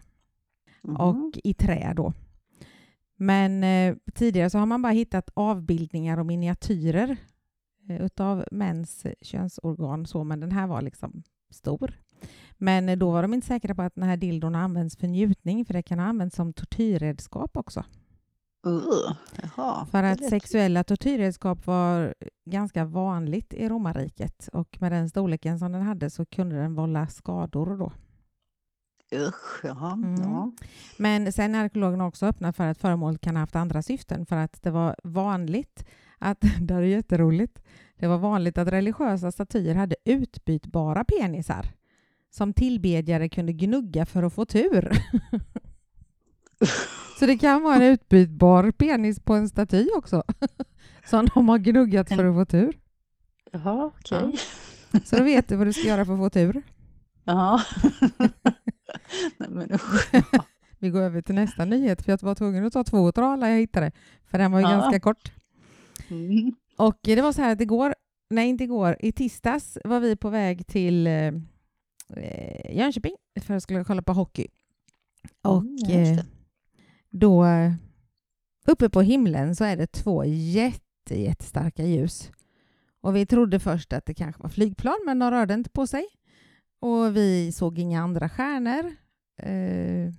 Mhm. 0.83 0.95
och 0.95 1.31
i 1.43 1.53
trä 1.53 1.93
då. 1.95 2.13
Men 3.15 3.63
eh, 3.63 3.95
tidigare 4.13 4.49
så 4.49 4.57
har 4.59 4.65
man 4.65 4.81
bara 4.81 4.93
hittat 4.93 5.29
avbildningar 5.33 6.17
och 6.17 6.25
miniatyrer 6.25 7.17
eh, 7.89 8.01
utav 8.01 8.45
mäns 8.51 9.05
könsorgan, 9.21 10.05
så, 10.05 10.23
men 10.23 10.39
den 10.39 10.51
här 10.51 10.67
var 10.67 10.81
liksom 10.81 11.23
stor. 11.49 11.93
Men 12.57 12.89
eh, 12.89 12.97
då 12.97 13.11
var 13.11 13.21
de 13.21 13.33
inte 13.33 13.47
säkra 13.47 13.75
på 13.75 13.81
att 13.81 13.95
den 13.95 14.03
här 14.03 14.17
dildon 14.17 14.55
används 14.55 14.97
för 14.97 15.07
njutning, 15.07 15.65
för 15.65 15.73
det 15.73 15.81
kan 15.83 15.99
ha 15.99 16.05
använts 16.05 16.35
som 16.35 16.53
tortyrredskap 16.53 17.57
också. 17.57 17.83
Uh, 18.67 19.15
jaha, 19.41 19.85
För 19.85 20.03
att 20.03 20.29
sexuella 20.29 20.83
tortyrredskap 20.83 21.65
var 21.67 22.13
ganska 22.45 22.85
vanligt 22.85 23.53
i 23.53 23.69
romarriket 23.69 24.49
och 24.53 24.77
med 24.81 24.91
den 24.91 25.09
storleken 25.09 25.59
som 25.59 25.71
den 25.71 25.81
hade 25.81 26.09
så 26.09 26.25
kunde 26.25 26.55
den 26.55 26.75
vålla 26.75 27.07
skador 27.07 27.77
då. 27.77 27.91
Usch, 29.15 29.59
jaha. 29.63 29.93
Mm. 29.93 30.21
Ja. 30.21 30.51
Men 30.97 31.33
sen 31.33 31.55
är 31.55 31.63
arkeologerna 31.63 32.07
också 32.07 32.25
öppna 32.25 32.53
för 32.53 32.67
att 32.67 32.77
föremålet 32.77 33.21
kan 33.21 33.35
ha 33.35 33.41
haft 33.41 33.55
andra 33.55 33.81
syften 33.81 34.25
för 34.25 34.35
att 34.35 34.61
det 34.63 34.71
var 34.71 34.95
vanligt 35.03 35.85
att, 36.17 36.41
det 36.61 36.73
är 36.73 36.81
jätteroligt, 36.81 37.61
det 37.97 38.07
var 38.07 38.17
vanligt 38.17 38.57
att 38.57 38.67
religiösa 38.67 39.31
statyer 39.31 39.75
hade 39.75 39.95
utbytbara 40.05 41.03
penisar 41.03 41.65
som 42.29 42.53
tillbedjare 42.53 43.29
kunde 43.29 43.53
gnugga 43.53 44.05
för 44.05 44.23
att 44.23 44.33
få 44.33 44.45
tur. 44.45 44.91
Så 47.19 47.25
det 47.25 47.37
kan 47.37 47.63
vara 47.63 47.75
en 47.75 47.81
utbytbar 47.81 48.71
penis 48.71 49.19
på 49.19 49.33
en 49.33 49.49
staty 49.49 49.87
också 49.97 50.23
som 51.09 51.25
de 51.33 51.49
har 51.49 51.57
gnuggat 51.57 52.09
för 52.09 52.25
att 52.25 52.35
få 52.35 52.45
tur. 52.45 52.77
Jaha, 53.51 53.85
okej. 53.85 54.39
Så 55.05 55.15
då 55.17 55.23
vet 55.23 55.47
du 55.47 55.55
vad 55.55 55.67
du 55.67 55.73
ska 55.73 55.87
göra 55.87 56.05
för 56.05 56.13
att 56.13 56.19
få 56.19 56.29
tur. 56.29 56.63
Ja. 57.23 57.61
Nej, 59.37 59.49
men 59.49 59.73
usch. 59.73 60.11
Vi 60.79 60.89
går 60.89 61.01
över 61.01 61.21
till 61.21 61.35
nästa 61.35 61.65
nyhet 61.65 62.01
för 62.01 62.11
jag 62.11 62.21
var 62.21 62.35
tvungen 62.35 62.65
att 62.65 62.73
ta 62.73 62.83
två 62.83 63.07
av 63.07 63.19
alla 63.23 63.49
jag 63.49 63.57
hittade 63.59 63.91
för 64.25 64.37
den 64.37 64.51
var 64.51 64.59
ju 64.59 64.65
Ja. 64.65 64.71
ganska 64.71 64.99
kort. 64.99 65.31
Mm. 66.09 66.55
Och 66.77 66.99
det 67.01 67.21
var 67.21 67.31
så 67.31 67.41
här 67.41 67.51
att 67.51 67.61
igår, 67.61 67.95
nej 68.29 68.49
inte 68.49 68.63
igår, 68.63 68.95
i 68.99 69.11
tisdags 69.11 69.77
var 69.83 69.99
vi 69.99 70.15
på 70.15 70.29
väg 70.29 70.67
till 70.67 71.07
eh, 71.07 71.13
eh, 72.17 72.77
Jönköping 72.77 73.15
för 73.41 73.53
att 73.53 73.63
skulle 73.63 73.83
kolla 73.83 74.01
på 74.01 74.13
hockey. 74.13 74.47
Och 75.41 75.57
Mm, 75.61 75.75
ja, 75.77 75.99
just 75.99 76.11
eh, 76.11 76.15
det 76.17 76.25
då 77.11 77.45
uppe 78.67 78.89
på 78.89 79.01
himlen 79.01 79.55
så 79.55 79.63
är 79.63 79.77
det 79.77 79.87
två 79.87 80.25
jätte, 80.25 81.21
jättestarka 81.21 81.83
ljus. 81.83 82.31
Och 83.01 83.15
vi 83.15 83.25
trodde 83.25 83.59
först 83.59 83.93
att 83.93 84.05
det 84.05 84.13
kanske 84.13 84.43
var 84.43 84.49
flygplan 84.49 84.99
men 85.05 85.19
de 85.19 85.31
rörde 85.31 85.53
inte 85.53 85.69
på 85.69 85.87
sig. 85.87 86.05
Och 86.79 87.15
vi 87.15 87.51
såg 87.51 87.79
inga 87.79 88.01
andra 88.01 88.29
stjärnor. 88.29 88.95
Eh, 89.37 90.13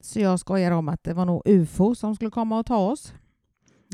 så 0.00 0.20
jag 0.20 0.40
skojar 0.40 0.70
om 0.70 0.88
att 0.88 1.04
det 1.04 1.14
var 1.14 1.24
nog 1.24 1.42
UFO 1.44 1.94
som 1.94 2.14
skulle 2.14 2.30
komma 2.30 2.58
och 2.58 2.66
ta 2.66 2.76
oss. 2.76 3.14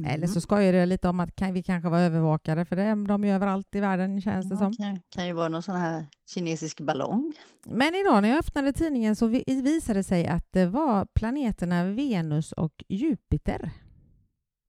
Eller 0.04 0.26
så 0.26 0.40
skojade 0.40 0.78
jag 0.78 0.88
lite 0.88 1.08
om 1.08 1.20
att 1.20 1.40
vi 1.52 1.62
kanske 1.62 1.88
var 1.88 1.98
övervakade, 2.00 2.64
för 2.64 2.76
det 2.76 2.82
är 2.82 3.06
de 3.08 3.24
ju 3.24 3.30
överallt 3.30 3.74
i 3.74 3.80
världen 3.80 4.20
känns 4.20 4.48
det 4.48 4.54
Ja, 4.54 4.58
som. 4.58 4.72
kan, 4.76 5.00
kan 5.08 5.26
ju 5.26 5.32
vara 5.32 5.48
någon 5.48 5.62
sån 5.62 5.76
här 5.76 6.06
kinesisk 6.34 6.80
ballong. 6.80 7.32
Men 7.66 7.94
idag 7.94 8.22
när 8.22 8.28
jag 8.28 8.38
öppnade 8.38 8.72
tidningen 8.72 9.16
så 9.16 9.26
vi- 9.26 9.44
visade 9.46 9.98
det 9.98 10.04
sig 10.04 10.26
att 10.26 10.52
det 10.52 10.66
var 10.66 11.06
planeterna 11.14 11.84
Venus 11.84 12.52
och 12.52 12.84
Jupiter 12.88 13.70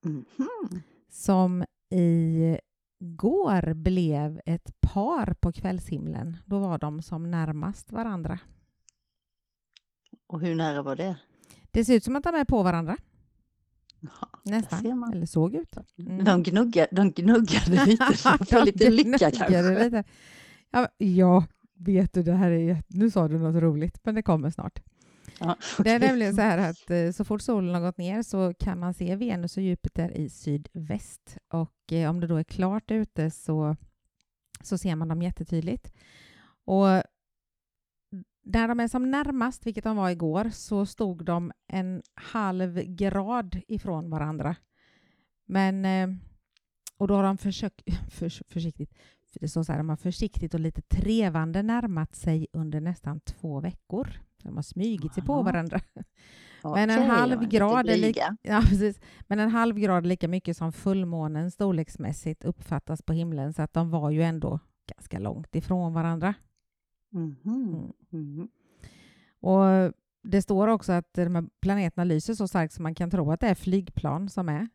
Mhm. 0.06 0.26
som 1.12 1.66
i 1.94 2.58
går 3.00 3.74
blev 3.74 4.42
ett 4.46 4.82
par 4.82 5.34
på 5.34 5.52
kvällshimlen. 5.52 6.38
Då 6.46 6.60
var 6.60 6.78
de 6.78 7.02
som 7.02 7.32
närmast 7.32 7.92
varandra. 7.92 8.40
Och 10.28 10.42
hur 10.42 10.56
nära 10.56 10.82
var 10.82 10.96
det? 10.96 11.16
Det 11.72 11.86
ser 11.86 11.96
ut 11.96 12.04
som 12.04 12.16
att 12.16 12.24
de 12.24 12.36
är 12.36 12.46
på 12.46 12.64
varandra, 12.64 12.98
Jaha, 14.00 14.28
nästan. 14.44 14.82
ser 14.82 14.94
man. 14.94 15.14
Eller 15.14 15.26
såg 15.26 15.56
ut. 15.56 15.76
Mm. 16.00 16.24
De, 16.24 16.44
gnuggar, 16.44 16.88
de 16.92 17.12
gnuggade 17.12 17.86
lite 17.86 18.14
för 18.46 18.66
lite 18.66 18.90
lycka 18.90 19.10
Gnuggade 19.10 19.32
kanske. 19.38 19.84
lite. 19.84 20.04
Ja, 20.72 20.88
ja, 20.98 21.46
vet 21.76 22.14
du, 22.14 22.24
det 22.24 22.34
här 22.34 22.52
är 22.52 22.84
Nu 22.88 23.12
sa 23.12 23.28
du 23.28 23.38
något 23.40 23.62
roligt, 23.64 24.00
men 24.04 24.16
det 24.16 24.22
kommer 24.22 24.50
snart. 24.50 24.80
Ja, 25.40 25.56
Det 25.78 25.92
är 25.92 26.00
nämligen 26.00 26.36
så 26.36 26.42
här 26.42 26.58
att 26.70 26.90
eh, 26.92 27.12
så 27.12 27.24
fort 27.26 27.42
solen 27.42 27.74
har 27.76 27.82
gått 27.82 27.98
ner 27.98 28.22
så 28.24 28.54
kan 28.60 28.80
man 28.80 28.94
se 28.94 29.16
Venus 29.16 29.58
och 29.58 29.64
Jupiter 29.64 30.18
i 30.18 30.30
sydväst. 30.30 31.38
Och 31.52 31.94
eh, 31.94 32.10
om 32.10 32.20
det 32.20 32.28
då 32.28 32.36
är 32.36 32.44
klart 32.44 32.92
ute 32.92 33.32
så, 33.32 33.76
så 34.64 34.78
ser 34.78 34.96
man 34.96 35.08
dem 35.08 35.22
jättetydligt. 35.22 35.94
Och 36.66 36.88
där 38.52 38.68
de 38.68 38.80
är 38.80 38.88
som 38.88 39.12
närmast, 39.12 39.66
vilket 39.66 39.84
de 39.84 39.98
var 39.98 40.10
igår, 40.10 40.50
så 40.54 40.86
stod 40.86 41.26
de 41.26 41.52
en 41.68 42.02
halv 42.14 42.82
grad 42.84 43.62
ifrån 43.68 44.10
varandra. 44.10 44.56
Men, 45.46 45.86
eh, 45.86 46.10
och 46.98 47.08
då 47.08 47.16
har 47.16 47.24
de 47.24 47.38
försökt, 47.38 47.82
för, 48.12 48.52
försiktigt, 48.54 48.94
för 49.34 49.40
det 49.40 49.48
står 49.48 49.64
så 49.64 49.72
här, 49.72 49.80
de 49.80 49.90
har 49.90 49.96
försiktigt 49.96 50.54
och 50.54 50.60
lite 50.60 50.82
trevande 50.82 51.64
närmat 51.64 52.16
sig 52.16 52.48
under 52.54 52.82
nästan 52.82 53.20
två 53.20 53.60
veckor. 53.60 54.10
De 54.44 54.56
har 54.56 54.64
smugit 54.64 55.14
sig 55.14 55.24
på 55.24 55.42
varandra. 55.42 55.82
Men 56.64 56.90
en 56.90 57.10
halv 57.10 57.50
grad 57.50 57.90
är 57.90 57.96
lik- 57.98 58.02
blyga. 58.02 58.38
Ja, 58.42 58.62
precis. 58.66 59.00
Men 59.28 59.40
en 59.40 59.50
halv 59.50 59.76
grad 59.76 60.08
lika 60.08 60.28
mycket 60.28 60.58
som 60.58 60.74
fullmånen 60.74 61.52
storleksmässigt 61.52 62.46
uppfattas 62.46 63.02
på 63.02 63.14
himlen, 63.14 63.54
så 63.54 63.62
att 63.62 63.74
de 63.74 63.90
var 63.90 64.12
ju 64.12 64.24
ändå 64.24 64.60
ganska 64.96 65.20
långt 65.20 65.56
ifrån 65.56 65.94
varandra. 65.94 66.34
Mhm. 67.18 67.94
Mhm. 68.10 68.50
Och 69.40 69.94
det 70.24 70.42
står 70.42 70.68
också 70.68 70.92
att 70.92 71.14
de 71.14 71.36
här 71.36 71.46
planeterna 71.62 72.04
lyser 72.04 72.34
så 72.34 72.48
starkt 72.48 72.74
som 72.74 72.84
man 72.84 72.96
kan 72.96 73.10
tro 73.12 73.32
att 73.32 73.40
det 73.40 73.48
är 73.48 73.56
flygplan 73.56 74.30
som 74.30 74.50
är. 74.50 74.68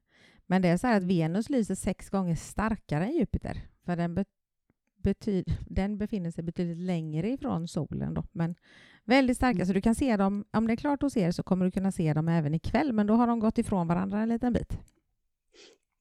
Men 0.46 0.62
det 0.62 0.68
är 0.68 0.76
så 0.76 0.86
här 0.86 0.96
att 0.96 1.04
Venus 1.04 1.50
lyser 1.50 1.74
sex 1.74 2.10
gånger 2.10 2.34
starkare 2.36 3.04
än 3.06 3.12
Jupiter. 3.16 3.60
För 3.84 3.96
den, 3.96 4.14
be- 4.14 4.24
den 5.66 5.98
befinner 5.98 6.30
sig 6.30 6.44
betydligt 6.44 6.78
längre 6.86 7.30
ifrån 7.30 7.68
solen. 7.68 8.14
Då. 8.14 8.24
Men 8.32 8.54
väldigt 9.04 9.36
starka, 9.36 9.66
så 9.66 9.72
du 9.72 9.80
kan 9.80 9.94
se 9.94 10.16
dem. 10.16 10.44
Om 10.50 10.66
det 10.66 10.72
är 10.72 10.76
klart 10.76 11.02
hos 11.02 11.16
er 11.16 11.30
så 11.30 11.42
kommer 11.42 11.64
du 11.64 11.70
kunna 11.70 11.92
se 11.92 12.14
dem 12.14 12.28
även 12.28 12.54
ikväll. 12.54 12.92
Men 12.92 13.06
då 13.06 13.14
har 13.14 13.26
de 13.26 13.40
gått 13.40 13.58
ifrån 13.58 13.86
varandra 13.88 14.20
en 14.20 14.28
liten 14.28 14.52
bit. 14.52 14.78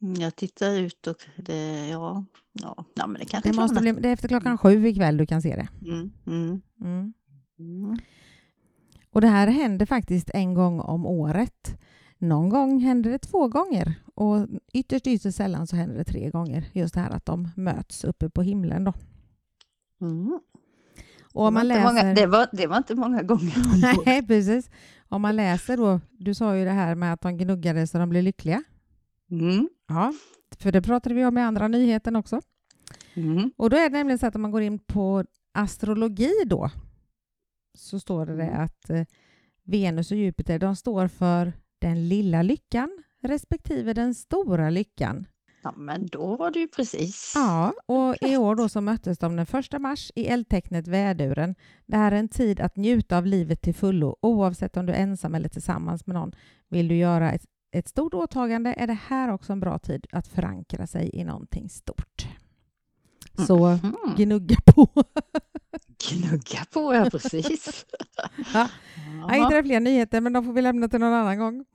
Mm, 0.02 0.14
Jag 0.22 0.36
tittar 0.36 0.80
ut 0.80 1.08
och 1.08 1.16
det, 1.36 1.88
ja, 1.88 2.26
ja, 2.54 2.86
ja 2.96 3.08
men 3.08 3.20
det 3.20 3.26
kanske 3.26 3.50
Det, 3.50 3.56
är 3.56 3.62
måste 3.62 3.82
bli, 3.82 3.92
det 3.92 4.10
är 4.10 4.14
efter 4.14 4.28
klockan 4.28 4.58
sju 4.58 4.88
ikväll 4.88 5.18
du 5.18 5.26
kan 5.26 5.42
se 5.42 5.56
det. 5.56 5.68
Mm, 5.90 6.12
mm, 6.28 6.62
Mm. 6.82 7.14
mm. 7.60 7.98
Och 9.12 9.22
det 9.22 9.28
här 9.28 9.48
händer 9.48 9.86
faktiskt 9.86 10.30
en 10.34 10.54
gång 10.54 10.80
om 10.80 11.06
året. 11.06 11.80
Någon 12.18 12.50
gång 12.50 12.80
händer 12.80 13.12
det 13.12 13.20
två 13.20 13.48
gånger 13.48 13.96
och 14.16 14.48
ytterst, 14.74 15.08
ytterst 15.08 15.38
sällan 15.38 15.68
så 15.68 15.76
händer 15.76 15.98
det 15.98 16.04
tre 16.04 16.30
gånger. 16.30 16.70
Just 16.74 16.94
det 16.94 17.00
här 17.00 17.10
att 17.10 17.26
de 17.26 17.50
möts 17.56 18.04
uppe 18.04 18.30
på 18.30 18.42
himlen. 18.42 18.84
Då. 18.84 18.94
Mm. 20.02 20.40
Och 21.34 21.46
om 21.46 21.54
man 21.54 21.68
läser... 21.68 21.84
många, 21.84 22.14
det, 22.14 22.26
var, 22.28 22.48
det 22.52 22.68
var 22.68 22.78
inte 22.78 22.96
många 22.96 23.24
gånger. 23.24 24.06
Nej, 24.06 24.28
precis. 24.28 24.70
Om 25.10 25.22
man 25.22 25.36
läser 25.36 25.78
då, 25.78 26.00
du 26.12 26.34
sa 26.34 26.58
ju 26.58 26.66
det 26.66 26.72
här 26.72 26.96
med 26.96 27.14
att 27.14 27.22
de 27.22 27.38
gnuggade 27.38 27.88
så 27.88 27.98
de 27.98 28.10
blev 28.10 28.24
lyckliga. 28.24 28.64
Mm. 29.32 29.70
Ja, 29.88 30.14
för 30.62 30.72
det 30.72 30.82
pratade 30.82 31.16
vi 31.16 31.26
om 31.26 31.38
i 31.38 31.42
andra 31.42 31.68
nyheten 31.68 32.16
också. 32.16 32.42
Mm. 33.14 33.52
Och 33.58 33.70
då 33.70 33.78
är 33.78 33.90
det 33.90 33.98
nämligen 33.98 34.20
så 34.20 34.28
att 34.28 34.36
om 34.36 34.42
man 34.42 34.52
går 34.52 34.62
in 34.62 34.80
på 34.80 35.24
astrologi 35.54 36.32
då 36.46 36.70
så 37.78 38.00
står 38.00 38.26
det, 38.26 38.34
Mm. 38.34 38.62
att 38.62 38.90
eh, 38.90 39.04
Venus 39.64 40.12
och 40.12 40.18
Jupiter 40.18 40.60
de 40.60 40.76
står 40.76 41.08
för 41.08 41.54
den 41.80 42.08
lilla 42.10 42.42
lyckan 42.42 43.04
respektive 43.24 43.94
den 43.94 44.16
stora 44.16 44.70
lyckan. 44.70 45.26
Ja, 45.64 45.74
men 45.78 46.08
då 46.08 46.36
var 46.36 46.52
det 46.52 46.60
ju 46.60 46.68
precis. 46.68 47.34
Ja, 47.36 47.74
och 47.86 48.16
i 48.22 48.38
år 48.38 48.56
då 48.56 48.70
så 48.70 48.82
möttes 48.82 49.18
de 49.18 49.36
den 49.36 49.46
1 49.74 49.82
mars 49.82 50.12
i 50.16 50.26
eldtecknet 50.28 50.88
väduren. 50.88 51.56
Det 51.86 51.98
här 51.98 52.12
är 52.12 52.16
en 52.16 52.30
tid 52.30 52.60
att 52.60 52.76
njuta 52.76 53.18
av 53.18 53.26
livet 53.26 53.62
till 53.62 53.76
fullo 53.76 54.18
oavsett 54.22 54.78
om 54.78 54.86
du 54.86 54.94
är 54.94 55.02
ensam 55.04 55.36
eller 55.36 55.50
tillsammans 55.50 56.08
med 56.08 56.14
någon. 56.14 56.32
Vill 56.70 56.88
du 56.88 56.96
göra 56.96 57.32
ett, 57.32 57.46
ett 57.72 57.88
stort 57.88 58.14
åtagande 58.14 58.74
är 58.78 58.88
det 58.88 58.98
här 59.08 59.30
också 59.34 59.54
en 59.54 59.60
bra 59.60 59.80
tid 59.80 60.08
att 60.12 60.28
förankra 60.28 60.88
sig 60.88 61.10
i 61.14 61.24
någonting 61.24 61.70
stort. 61.70 62.28
Så 63.48 63.66
Mm. 63.66 63.96
gnugga 64.18 64.56
på. 64.66 64.88
Gnugga 66.10 66.66
på, 66.74 66.94
ja 66.94 67.10
precis. 67.12 67.86
Ja. 68.54 68.70
Jag 69.30 69.34
hittade 69.36 69.64
fler 69.64 69.80
nyheter, 69.80 70.22
men 70.22 70.34
de 70.34 70.46
får 70.46 70.54
vi 70.54 70.62
lämna 70.62 70.90
till 70.90 71.00
någon 71.00 71.14
annan 71.14 71.40
gång. 71.40 71.66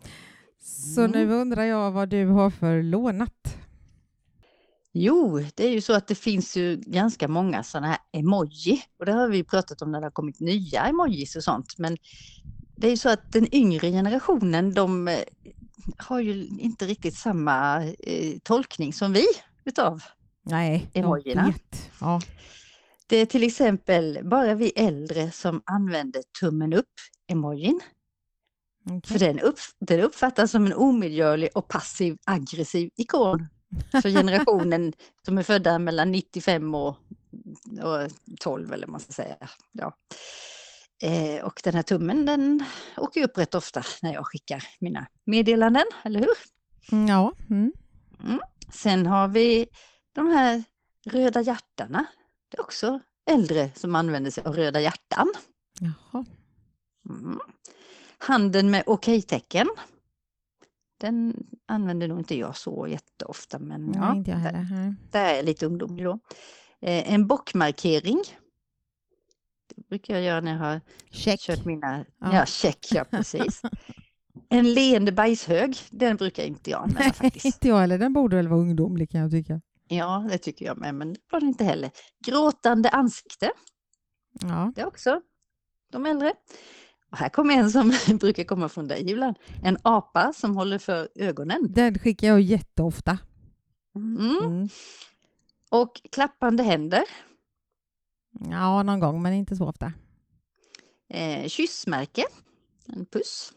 Så 0.60 1.00
Mm. 1.00 1.10
nu 1.12 1.34
undrar 1.34 1.64
jag 1.64 1.90
vad 1.90 2.08
du 2.08 2.26
har 2.26 2.50
för 2.50 2.82
lånat. 2.82 3.56
Jo, 4.92 5.38
det 5.54 5.66
är 5.66 5.70
ju 5.70 5.80
så 5.80 5.92
att 5.92 6.08
det 6.08 6.14
finns 6.14 6.56
ju 6.56 6.76
ganska 6.76 7.28
många 7.28 7.62
sådana 7.62 7.86
här 7.86 7.98
emoji 8.12 8.82
och 8.98 9.06
det 9.06 9.12
har 9.12 9.28
vi 9.28 9.44
pratat 9.44 9.82
om 9.82 9.92
när 9.92 10.00
det 10.00 10.06
har 10.06 10.10
kommit 10.10 10.40
nya 10.40 10.84
emojis 10.86 11.36
och 11.36 11.44
sånt. 11.44 11.74
Men 11.78 11.96
det 12.76 12.86
är 12.86 12.90
ju 12.90 12.96
så 12.96 13.08
att 13.08 13.32
den 13.32 13.54
yngre 13.54 13.90
generationen, 13.90 14.74
de 14.74 15.08
har 15.96 16.20
ju 16.20 16.46
inte 16.46 16.86
riktigt 16.86 17.14
samma 17.14 17.84
eh, 17.84 18.38
tolkning 18.42 18.92
som 18.92 19.12
vi 19.12 19.26
utav. 19.64 20.02
Nej, 20.42 20.90
Emojierna. 20.94 21.54
Ja. 22.00 22.20
Det 23.06 23.16
är 23.16 23.26
till 23.26 23.42
exempel 23.42 24.18
bara 24.22 24.54
vi 24.54 24.70
äldre 24.70 25.30
som 25.30 25.62
använder 25.64 26.22
tummen 26.40 26.72
upp-emojin. 26.72 27.80
okej. 28.84 29.00
För 29.06 29.18
den, 29.18 29.40
upp, 29.40 29.58
den 29.78 30.00
uppfattas 30.00 30.50
som 30.50 30.66
en 30.66 30.72
omedgörlig 30.72 31.48
och 31.54 31.68
passiv 31.68 32.18
aggressiv 32.24 32.90
ikon 32.96 33.46
För 34.02 34.10
generationen 34.10 34.92
som 35.24 35.38
är 35.38 35.42
födda 35.42 35.78
mellan 35.78 36.12
95 36.12 36.74
och, 36.74 36.88
och 37.82 38.10
12 38.40 38.72
eller 38.72 38.86
vad 38.86 38.92
man 38.92 39.00
ska 39.00 39.12
säga. 39.12 39.36
Ja. 39.72 39.96
Eh, 41.02 41.44
och 41.44 41.60
den 41.64 41.74
här 41.74 41.82
tummen 41.82 42.26
den 42.26 42.64
åker 42.96 43.22
upp 43.24 43.38
rätt 43.38 43.54
ofta 43.54 43.82
när 44.02 44.14
jag 44.14 44.26
skickar 44.26 44.64
mina 44.80 45.06
meddelanden, 45.24 45.84
eller 46.04 46.20
hur? 46.20 46.28
Mm, 46.92 47.06
Ja. 47.08 47.32
Mm. 47.50 47.72
Sen 48.72 49.06
har 49.06 49.28
vi 49.28 49.66
de 50.12 50.26
här 50.28 50.62
röda 51.06 51.40
hjärtarna. 51.40 52.06
Det 52.48 52.56
är 52.58 52.60
också 52.62 53.00
äldre 53.30 53.70
som 53.74 53.94
använder 53.94 54.30
sig 54.30 54.44
av 54.44 54.56
röda 54.56 54.80
hjärtan. 54.80 55.32
Jaha. 55.80 56.24
Mm. 57.10 57.40
Handen 58.18 58.70
med 58.70 58.82
okej-tecken. 58.86 59.68
Den 61.00 61.46
använder 61.66 62.08
nog 62.08 62.18
inte 62.20 62.38
jag 62.38 62.56
så 62.56 62.86
jätteofta 62.86 63.58
men 63.58 63.92
Ja, 63.94 64.16
ja, 64.26 64.34
där. 64.36 64.66
Nej. 64.70 64.94
där 65.10 65.34
är 65.34 65.42
lite 65.42 65.66
ungdomlig 65.66 66.04
då. 66.04 66.18
Eh, 66.80 67.12
en 67.12 67.26
bockmarkering. 67.26 68.22
Brukar 69.88 70.14
jag 70.14 70.22
göra 70.22 70.40
när 70.40 70.52
jag 70.52 70.58
har 70.58 70.80
Check. 71.10 71.40
kört 71.40 71.64
mina... 71.64 72.04
Ja. 72.20 72.34
Ja, 72.34 72.46
check, 72.46 72.86
ja 72.90 73.04
precis. 73.04 73.62
En 74.48 74.74
leende 74.74 75.12
bajshög, 75.12 75.76
den 75.90 76.16
brukar 76.16 76.42
inte 76.44 76.70
jag 76.70 76.82
använda 76.82 77.00
Nej, 77.00 77.12
faktiskt. 77.12 77.44
inte 77.44 77.68
jag 77.68 77.78
heller. 77.78 77.98
Den 77.98 78.12
borde 78.12 78.36
väl 78.36 78.48
vara 78.48 78.60
ungdomlig 78.60 79.10
kan 79.10 79.20
jag 79.20 79.30
tycka. 79.30 79.60
Ja, 79.88 80.26
det 80.30 80.38
tycker 80.38 80.64
jag 80.66 80.78
med, 80.78 80.94
men 80.94 81.12
det 81.12 81.20
var 81.30 81.40
det 81.40 81.46
inte 81.46 81.64
heller. 81.64 81.90
Gråtande 82.26 82.88
ansikte, 82.88 83.50
Ja. 84.40 84.72
det 84.76 84.84
också 84.84 85.20
de 85.92 86.06
äldre. 86.06 86.32
Och 87.10 87.18
här 87.18 87.28
kommer 87.28 87.54
en 87.54 87.70
som 87.70 87.92
brukar 88.20 88.44
komma 88.44 88.68
från 88.68 88.88
dig 88.88 89.10
ibland. 89.10 89.36
En 89.62 89.78
apa 89.82 90.32
som 90.32 90.56
håller 90.56 90.78
för 90.78 91.08
ögonen. 91.14 91.72
Den 91.72 91.98
skickar 91.98 92.28
jag 92.28 92.40
jätteofta. 92.40 93.18
Mm. 93.96 94.36
Mm. 94.44 94.68
Och 95.70 96.00
klappande 96.12 96.62
händer. 96.62 97.02
Ja, 98.40 98.82
någon 98.82 99.00
gång, 99.00 99.22
men 99.22 99.32
inte 99.32 99.56
så 99.56 99.66
ofta. 99.68 99.92
Eh, 101.08 101.48
kyssmärke. 101.48 102.24
En 102.86 103.06
puss. 103.06 103.52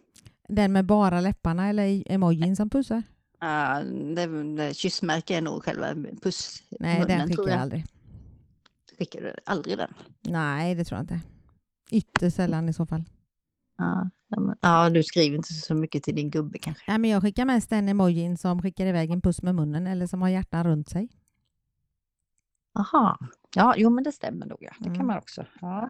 Den 0.47 0.73
med 0.73 0.85
bara 0.85 1.21
läpparna 1.21 1.69
eller 1.69 2.11
emojin 2.11 2.55
som 2.55 2.69
pussar? 2.69 3.03
Det, 4.15 4.55
det, 4.55 4.73
kyssmärke 4.73 5.37
är 5.37 5.41
nog 5.41 5.63
själva 5.63 5.93
puss. 6.21 6.63
Nej, 6.79 6.99
munnen, 6.99 7.07
den 7.17 7.27
skickar 7.27 7.35
tror 7.35 7.49
jag 7.49 7.59
aldrig. 7.59 7.85
Skickar 8.97 9.21
du 9.21 9.33
aldrig 9.45 9.77
den? 9.77 9.93
Nej, 10.21 10.75
det 10.75 10.83
tror 10.85 10.97
jag 10.97 11.03
inte. 11.03 11.19
Ytterst 11.91 12.35
sällan 12.35 12.69
i 12.69 12.73
så 12.73 12.85
fall. 12.85 13.03
Ja, 13.77 14.09
ja, 14.27 14.39
men- 14.39 14.57
ja, 14.61 14.89
du 14.89 15.03
skriver 15.03 15.37
inte 15.37 15.53
så 15.53 15.75
mycket 15.75 16.03
till 16.03 16.15
din 16.15 16.29
gubbe 16.29 16.57
kanske. 16.59 16.83
Nej, 16.87 16.97
men 16.97 17.09
jag 17.09 17.21
skickar 17.21 17.45
mest 17.45 17.69
den 17.69 17.89
emojin 17.89 18.37
som 18.37 18.61
skickar 18.61 18.85
iväg 18.85 19.11
en 19.11 19.21
puss 19.21 19.41
med 19.41 19.55
munnen 19.55 19.87
eller 19.87 20.07
som 20.07 20.21
har 20.21 20.29
hjärtan 20.29 20.63
runt 20.63 20.89
sig. 20.89 21.09
Aha. 22.79 23.17
Ja, 23.55 23.73
jo 23.77 23.89
men 23.89 24.03
det 24.03 24.11
stämmer 24.11 24.45
nog. 24.45 24.57
Ja. 24.61 24.71
Det 24.79 24.85
Mm. 24.85 24.97
kan 24.97 25.07
man 25.07 25.17
också. 25.17 25.45
Ja. 25.61 25.89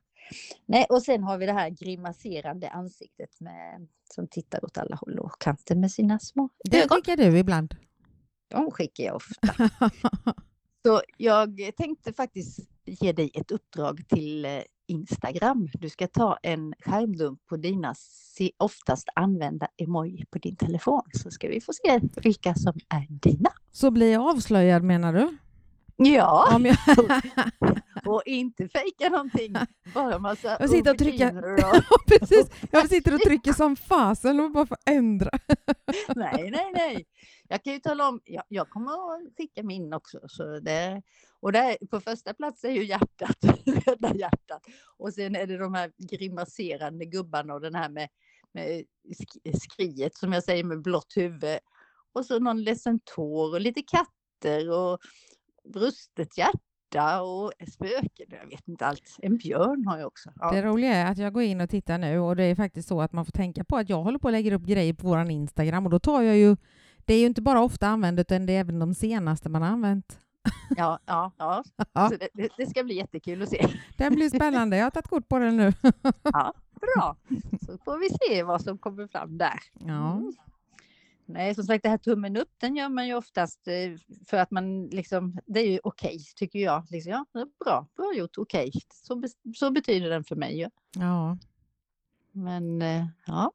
Nej, 0.65 0.85
och 0.89 1.01
sen 1.03 1.23
har 1.23 1.37
vi 1.37 1.45
det 1.45 1.53
här 1.53 1.69
grimaserande 1.69 2.69
ansiktet 2.69 3.39
med, 3.39 3.87
som 4.13 4.27
tittar 4.27 4.65
åt 4.65 4.77
alla 4.77 4.95
håll 4.95 5.19
och 5.19 5.41
kanter 5.41 5.75
med 5.75 5.91
sina 5.91 6.19
små 6.19 6.49
Det 6.63 6.89
skickar 6.89 7.17
du 7.17 7.37
ibland. 7.37 7.75
De 8.47 8.71
skickar 8.71 9.03
jag 9.03 9.15
ofta. 9.15 9.69
Så 10.85 11.01
jag 11.17 11.61
tänkte 11.77 12.13
faktiskt 12.13 12.59
ge 12.85 13.11
dig 13.11 13.31
ett 13.33 13.51
uppdrag 13.51 14.07
till 14.07 14.45
eh, 14.45 14.51
Instagram. 14.87 15.69
Du 15.73 15.89
ska 15.89 16.07
ta 16.07 16.37
en 16.43 16.73
skärmdump 16.79 17.45
på 17.45 17.57
dina 17.57 17.95
oftast 18.57 19.09
använda 19.15 19.67
emoji 19.77 20.25
på 20.25 20.37
din 20.39 20.55
telefon 20.55 21.01
så 21.13 21.31
ska 21.31 21.47
vi 21.47 21.61
få 21.61 21.73
se 21.73 21.99
vilka 22.15 22.55
som 22.55 22.73
är 22.89 23.07
dina. 23.09 23.49
så 23.71 23.91
blir 23.91 24.11
jag 24.13 24.29
avslöjad 24.29 24.83
menar 24.83 25.13
du? 25.13 25.37
Ja, 26.01 26.59
jag... 26.63 26.77
och 28.05 28.21
inte 28.25 28.67
fejka 28.69 29.09
någonting. 29.09 29.55
Bara 29.93 30.19
massa 30.19 30.57
Jag 30.59 30.69
sitter 30.69 30.91
och 30.91 30.97
trycker- 30.97 31.53
och- 31.53 31.59
Ja, 31.59 31.81
Precis, 32.07 32.47
jag 32.71 32.89
sitter 32.89 33.13
och 33.13 33.19
trycker 33.21 33.53
som 33.53 33.75
fasen 33.75 34.39
och 34.39 34.51
bara 34.51 34.65
får 34.65 34.77
ändra. 34.85 35.29
Nej, 36.15 36.51
nej, 36.51 36.71
nej. 36.75 37.05
Jag 37.47 37.63
kan 37.63 37.73
ju 37.73 37.79
tala 37.79 38.09
om, 38.09 38.21
jag, 38.23 38.43
jag 38.47 38.69
kommer 38.69 38.91
att 38.91 39.35
skicka 39.37 39.63
min 39.63 39.93
också. 39.93 40.19
Så 40.27 40.59
det, 40.59 41.01
och 41.39 41.51
där, 41.51 41.77
på 41.91 41.99
första 42.01 42.33
plats 42.33 42.63
är 42.63 42.71
ju 42.71 42.85
hjärtat, 42.85 43.37
röda 43.85 44.15
hjärtat. 44.15 44.61
Och 44.97 45.13
sen 45.13 45.35
är 45.35 45.47
det 45.47 45.57
de 45.57 45.73
här 45.73 45.91
grimaserande 45.97 47.05
gubbarna 47.05 47.53
och 47.53 47.61
den 47.61 47.75
här 47.75 47.89
med, 47.89 48.09
med 48.53 48.83
sk- 49.09 49.59
skriet 49.59 50.17
som 50.17 50.33
jag 50.33 50.43
säger 50.43 50.63
med 50.63 50.81
blått 50.81 51.13
huvud. 51.15 51.59
Och 52.13 52.25
så 52.25 52.39
någon 52.39 52.63
ledsen 52.63 52.99
tår 53.15 53.53
och 53.53 53.61
lite 53.61 53.81
katter 53.81 54.69
och 54.71 54.99
brustet 55.73 56.37
hjärta 56.37 57.21
och 57.21 57.53
spöken. 57.73 58.25
Jag 58.29 58.49
vet 58.49 58.67
inte 58.67 58.85
allt. 58.85 59.17
En 59.21 59.37
björn 59.37 59.85
har 59.87 59.97
jag 59.97 60.07
också. 60.07 60.29
Ja. 60.35 60.51
Det 60.51 60.61
roliga 60.61 60.95
är 60.95 61.11
att 61.11 61.17
jag 61.17 61.33
går 61.33 61.43
in 61.43 61.61
och 61.61 61.69
tittar 61.69 61.97
nu 61.97 62.19
och 62.19 62.35
det 62.35 62.43
är 62.43 62.55
faktiskt 62.55 62.87
så 62.87 63.01
att 63.01 63.13
man 63.13 63.25
får 63.25 63.31
tänka 63.31 63.63
på 63.63 63.77
att 63.77 63.89
jag 63.89 64.03
håller 64.03 64.19
på 64.19 64.27
att 64.27 64.31
lägga 64.31 64.55
upp 64.55 64.63
grejer 64.63 64.93
på 64.93 65.07
våran 65.07 65.31
Instagram 65.31 65.85
och 65.85 65.91
då 65.91 65.99
tar 65.99 66.21
jag 66.21 66.37
ju 66.37 66.57
det 67.09 67.13
är 67.13 67.19
ju 67.19 67.25
inte 67.25 67.41
bara 67.41 67.61
ofta 67.61 67.87
använt 67.87 68.19
utan 68.19 68.45
det 68.45 68.53
är 68.53 68.59
även 68.59 68.79
de 68.79 68.93
senaste 68.93 69.49
man 69.49 69.61
har 69.61 69.69
använt. 69.69 70.19
Ja, 70.77 70.99
ja, 71.05 71.31
ja. 71.37 71.63
Ja. 71.93 72.11
Det, 72.33 72.49
det, 72.57 72.69
ska 72.69 72.83
bli 72.83 72.95
jättekul 72.95 73.41
att 73.41 73.49
se. 73.49 73.67
Det 73.97 74.09
blir 74.09 74.29
spännande. 74.29 74.77
Jag 74.77 74.85
har 74.85 74.91
tagit 74.91 75.07
kort 75.07 75.27
på 75.27 75.39
den 75.39 75.57
nu. 75.57 75.73
Ja, 76.23 76.53
bra. 76.81 77.17
Så 77.65 77.77
får 77.77 77.97
vi 77.97 78.09
se 78.09 78.43
vad 78.43 78.61
som 78.61 78.77
kommer 78.77 79.07
fram 79.07 79.37
där. 79.37 79.59
Ja. 79.79 80.21
Nej, 81.31 81.55
som 81.55 81.63
sagt, 81.63 81.83
det 81.83 81.89
här 81.89 81.97
tummen 81.97 82.37
upp, 82.37 82.49
den 82.57 82.75
gör 82.75 82.89
man 82.89 83.07
ju 83.07 83.13
oftast 83.13 83.67
eh, 83.67 83.73
för 84.27 84.37
att 84.37 84.51
man 84.51 84.87
liksom, 84.87 85.39
det 85.45 85.59
är 85.59 85.71
ju 85.71 85.79
okej, 85.83 86.19
tycker 86.35 86.59
jag. 86.59 86.85
Liksom, 86.89 87.11
ja, 87.11 87.25
bra, 87.65 87.87
bra 87.97 88.13
gjort, 88.17 88.37
okej. 88.37 88.71
Så, 88.93 89.15
be- 89.15 89.53
så 89.55 89.71
betyder 89.71 90.09
den 90.09 90.23
för 90.23 90.35
mig. 90.35 90.59
Ja. 90.59 90.69
ja. 90.93 91.37
Men 92.31 92.81
eh, 92.81 93.05
ja, 93.25 93.51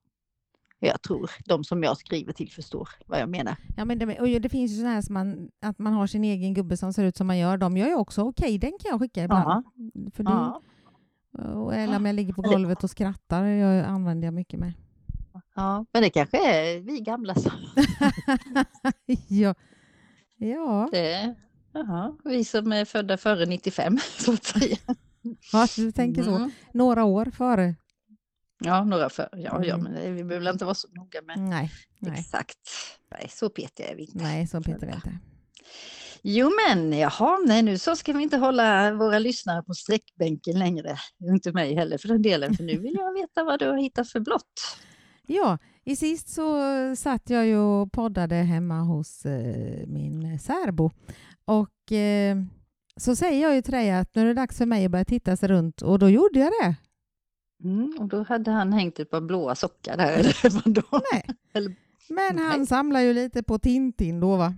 jag 0.78 1.02
tror 1.02 1.30
de 1.44 1.64
som 1.64 1.82
jag 1.82 1.96
skriver 1.98 2.32
till 2.32 2.50
förstår 2.52 2.88
vad 3.06 3.20
jag 3.20 3.28
menar. 3.28 3.56
Ja, 3.76 3.84
men 3.84 3.98
det, 3.98 4.20
och 4.20 4.40
det 4.40 4.48
finns 4.48 4.72
ju 4.72 4.76
så 4.76 4.86
här 4.86 5.00
som 5.00 5.14
man, 5.14 5.50
att 5.60 5.78
man 5.78 5.92
har 5.92 6.06
sin 6.06 6.24
egen 6.24 6.54
gubbe 6.54 6.76
som 6.76 6.92
ser 6.92 7.04
ut 7.04 7.16
som 7.16 7.26
man 7.26 7.38
gör. 7.38 7.56
De 7.56 7.76
gör 7.76 7.86
ju 7.88 7.94
också 7.94 8.22
okej, 8.22 8.58
den 8.58 8.70
kan 8.70 8.90
jag 8.90 9.00
skicka 9.00 9.24
ibland. 9.24 9.64
För 10.14 10.22
det, 10.22 10.30
och, 11.54 11.74
eller 11.74 11.96
om 11.96 12.06
jag 12.06 12.14
ligger 12.14 12.32
på 12.32 12.42
golvet 12.42 12.84
och 12.84 12.90
skrattar, 12.90 13.44
jag 13.44 13.84
använder 13.84 14.26
jag 14.26 14.34
mycket 14.34 14.60
med. 14.60 14.72
Ja, 15.54 15.86
men 15.92 16.02
det 16.02 16.10
kanske 16.10 16.38
är 16.54 16.80
vi 16.80 17.00
gamla 17.00 17.34
som 17.34 17.52
ja. 19.28 19.54
ja, 20.36 20.88
det. 20.92 21.34
Jaha, 21.72 22.16
vi 22.24 22.44
som 22.44 22.72
är 22.72 22.84
födda 22.84 23.16
före 23.16 23.46
95 23.46 23.98
så 24.18 24.32
att 24.32 24.44
säga. 24.44 24.76
ja, 25.52 25.66
du 25.76 25.92
tänker 25.92 26.22
så. 26.22 26.34
Mm. 26.36 26.50
Några 26.72 27.04
år 27.04 27.26
före. 27.36 27.74
Ja, 28.64 28.84
några 28.84 29.08
för. 29.10 29.28
Ja, 29.32 29.64
ja, 29.64 29.74
Mm. 29.74 29.92
men 29.92 30.14
vi 30.16 30.24
behöver 30.24 30.50
inte 30.50 30.64
vara 30.64 30.74
så 30.74 30.88
noga 30.88 31.22
med 31.22 31.38
Nej, 31.38 31.70
nej, 31.98 32.20
exakt. 32.20 32.58
Nej, 33.10 33.28
så 33.30 33.50
petiga 33.50 33.88
är 33.90 33.94
vi 33.96 34.02
inte. 34.02 34.18
nej, 34.24 34.46
så 34.46 34.60
Peter 34.62 34.86
vet 34.86 35.04
det. 35.04 35.18
Jo, 36.22 36.50
men 36.68 36.92
jaha, 36.98 37.38
nej, 37.46 37.62
nu 37.62 37.78
så 37.78 37.96
ska 37.96 38.12
vi 38.12 38.22
inte 38.22 38.36
hålla 38.36 38.92
våra 38.94 39.18
lyssnare 39.18 39.62
på 39.62 39.74
sträckbänken 39.74 40.58
längre. 40.58 40.98
Inte 41.22 41.52
mig 41.52 41.74
heller 41.74 41.98
för 41.98 42.08
den 42.08 42.22
delen, 42.22 42.54
för 42.56 42.64
nu 42.64 42.78
vill 42.78 42.94
jag 42.94 43.12
veta 43.14 43.44
vad 43.44 43.58
du 43.58 43.68
har 43.68 43.76
hittat 43.76 44.08
för 44.08 44.20
blått. 44.20 44.78
Ja, 45.26 45.58
i 45.84 45.96
sist 45.96 46.28
så 46.28 46.56
satt 46.96 47.30
jag 47.30 47.46
ju 47.46 47.56
och 47.56 47.92
poddade 47.92 48.34
hemma 48.34 48.80
hos 48.80 49.26
eh, 49.26 49.86
min 49.86 50.38
särbo. 50.38 50.90
Och 51.44 51.92
eh, 51.92 52.36
så 52.96 53.16
säger 53.16 53.42
jag 53.42 53.54
ju 53.54 53.62
till 53.62 53.72
dig 53.72 53.90
att 53.90 54.14
nu 54.14 54.22
är 54.22 54.26
det 54.26 54.34
dags 54.34 54.58
för 54.58 54.66
mig 54.66 54.84
att 54.84 54.90
börja 54.90 55.04
titta 55.04 55.36
sig 55.36 55.48
runt 55.48 55.82
och 55.82 55.98
då 55.98 56.08
gjorde 56.10 56.38
jag 56.38 56.52
det. 56.62 56.76
Mm, 57.64 57.96
och 58.00 58.08
då 58.08 58.22
hade 58.22 58.50
han 58.50 58.72
hängt 58.72 58.98
ett 59.00 59.10
par 59.10 59.20
blåa 59.20 59.54
sockar 59.54 59.96
där. 59.96 60.18
Eller 60.44 60.62
vadå? 60.64 61.00
Nej. 61.12 61.24
Eller- 61.52 61.74
Men 62.08 62.38
han 62.38 62.58
Nej. 62.58 62.66
samlar 62.66 63.00
ju 63.00 63.12
lite 63.14 63.42
på 63.42 63.58
Tintin 63.58 64.20
då 64.20 64.36
va? 64.36 64.54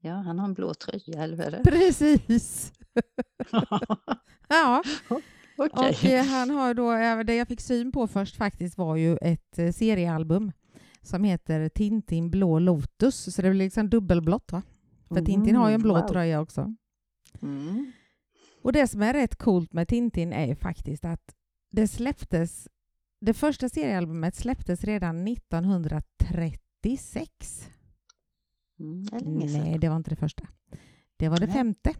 Ja, 0.00 0.12
han 0.14 0.38
har 0.38 0.46
en 0.48 0.54
blå 0.54 0.74
tröja, 0.74 1.22
eller 1.22 1.36
vad 1.36 1.46
är 1.46 1.50
det? 1.50 1.62
Precis. 1.70 2.72
Ja, 4.48 4.82
Okej. 5.56 5.88
och 5.88 6.04
eh, 6.04 6.24
han 6.24 6.50
har 6.50 6.74
då, 6.74 6.92
det 7.22 7.34
jag 7.34 7.48
fick 7.48 7.60
syn 7.60 7.92
på 7.92 8.06
först 8.06 8.36
faktiskt 8.36 8.78
var 8.78 8.96
ju 8.96 9.16
ett 9.16 9.58
eh, 9.58 9.72
seriealbum 9.72 10.52
som 11.02 11.24
heter 11.24 11.68
Tintin 11.68 12.30
blå 12.30 12.58
Lotus, 12.58 13.34
så 13.34 13.42
det 13.42 13.50
blir 13.50 13.64
liksom 13.64 13.90
dubbelblått 13.90 14.52
va? 14.52 14.62
För 15.08 15.24
Tintin 15.24 15.56
har 15.56 15.68
ju 15.68 15.74
en 15.74 15.82
blå 15.82 15.94
Mm, 15.94 16.02
wow. 16.02 16.08
tröja 16.12 16.40
också. 16.40 16.74
Mm. 17.42 17.92
Och 18.62 18.72
det 18.72 18.86
som 18.88 19.02
är 19.02 19.12
rätt 19.12 19.36
coolt 19.36 19.72
med 19.72 19.88
Tintin 19.88 20.32
är 20.32 20.46
ju 20.46 20.54
faktiskt 20.56 21.04
att 21.04 21.34
det 21.70 21.88
släpptes, 21.88 22.68
det 23.20 23.34
första 23.34 23.68
seriealbumet 23.68 24.34
släpptes 24.34 24.84
redan 24.84 25.28
1936. 25.28 27.68
Mm, 28.78 29.04
det. 29.04 29.20
Nej, 29.58 29.78
det 29.78 29.88
var 29.88 29.96
inte 29.96 30.10
det 30.10 30.16
första. 30.16 30.46
Det 31.16 31.28
var 31.28 31.38
det 31.38 31.46
Nej. 31.46 31.54
femte. 31.54 31.94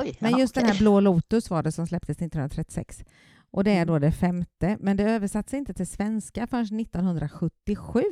Oj, 0.00 0.16
Men 0.20 0.38
just 0.38 0.54
den 0.54 0.64
okej. 0.64 0.72
här 0.74 0.78
Blå 0.80 1.00
Lotus 1.00 1.50
var 1.50 1.62
det 1.62 1.72
som 1.72 1.86
släpptes 1.86 2.16
1936. 2.16 3.04
Och 3.50 3.64
det 3.64 3.70
är 3.70 3.76
Mm. 3.82 3.86
då 3.86 3.98
det 3.98 4.12
femte, 4.12 4.76
men 4.80 4.96
det 4.96 5.02
översattes 5.10 5.54
inte 5.54 5.74
till 5.74 5.86
svenska 5.86 6.46
förrän 6.46 6.80
1977. 6.80 8.02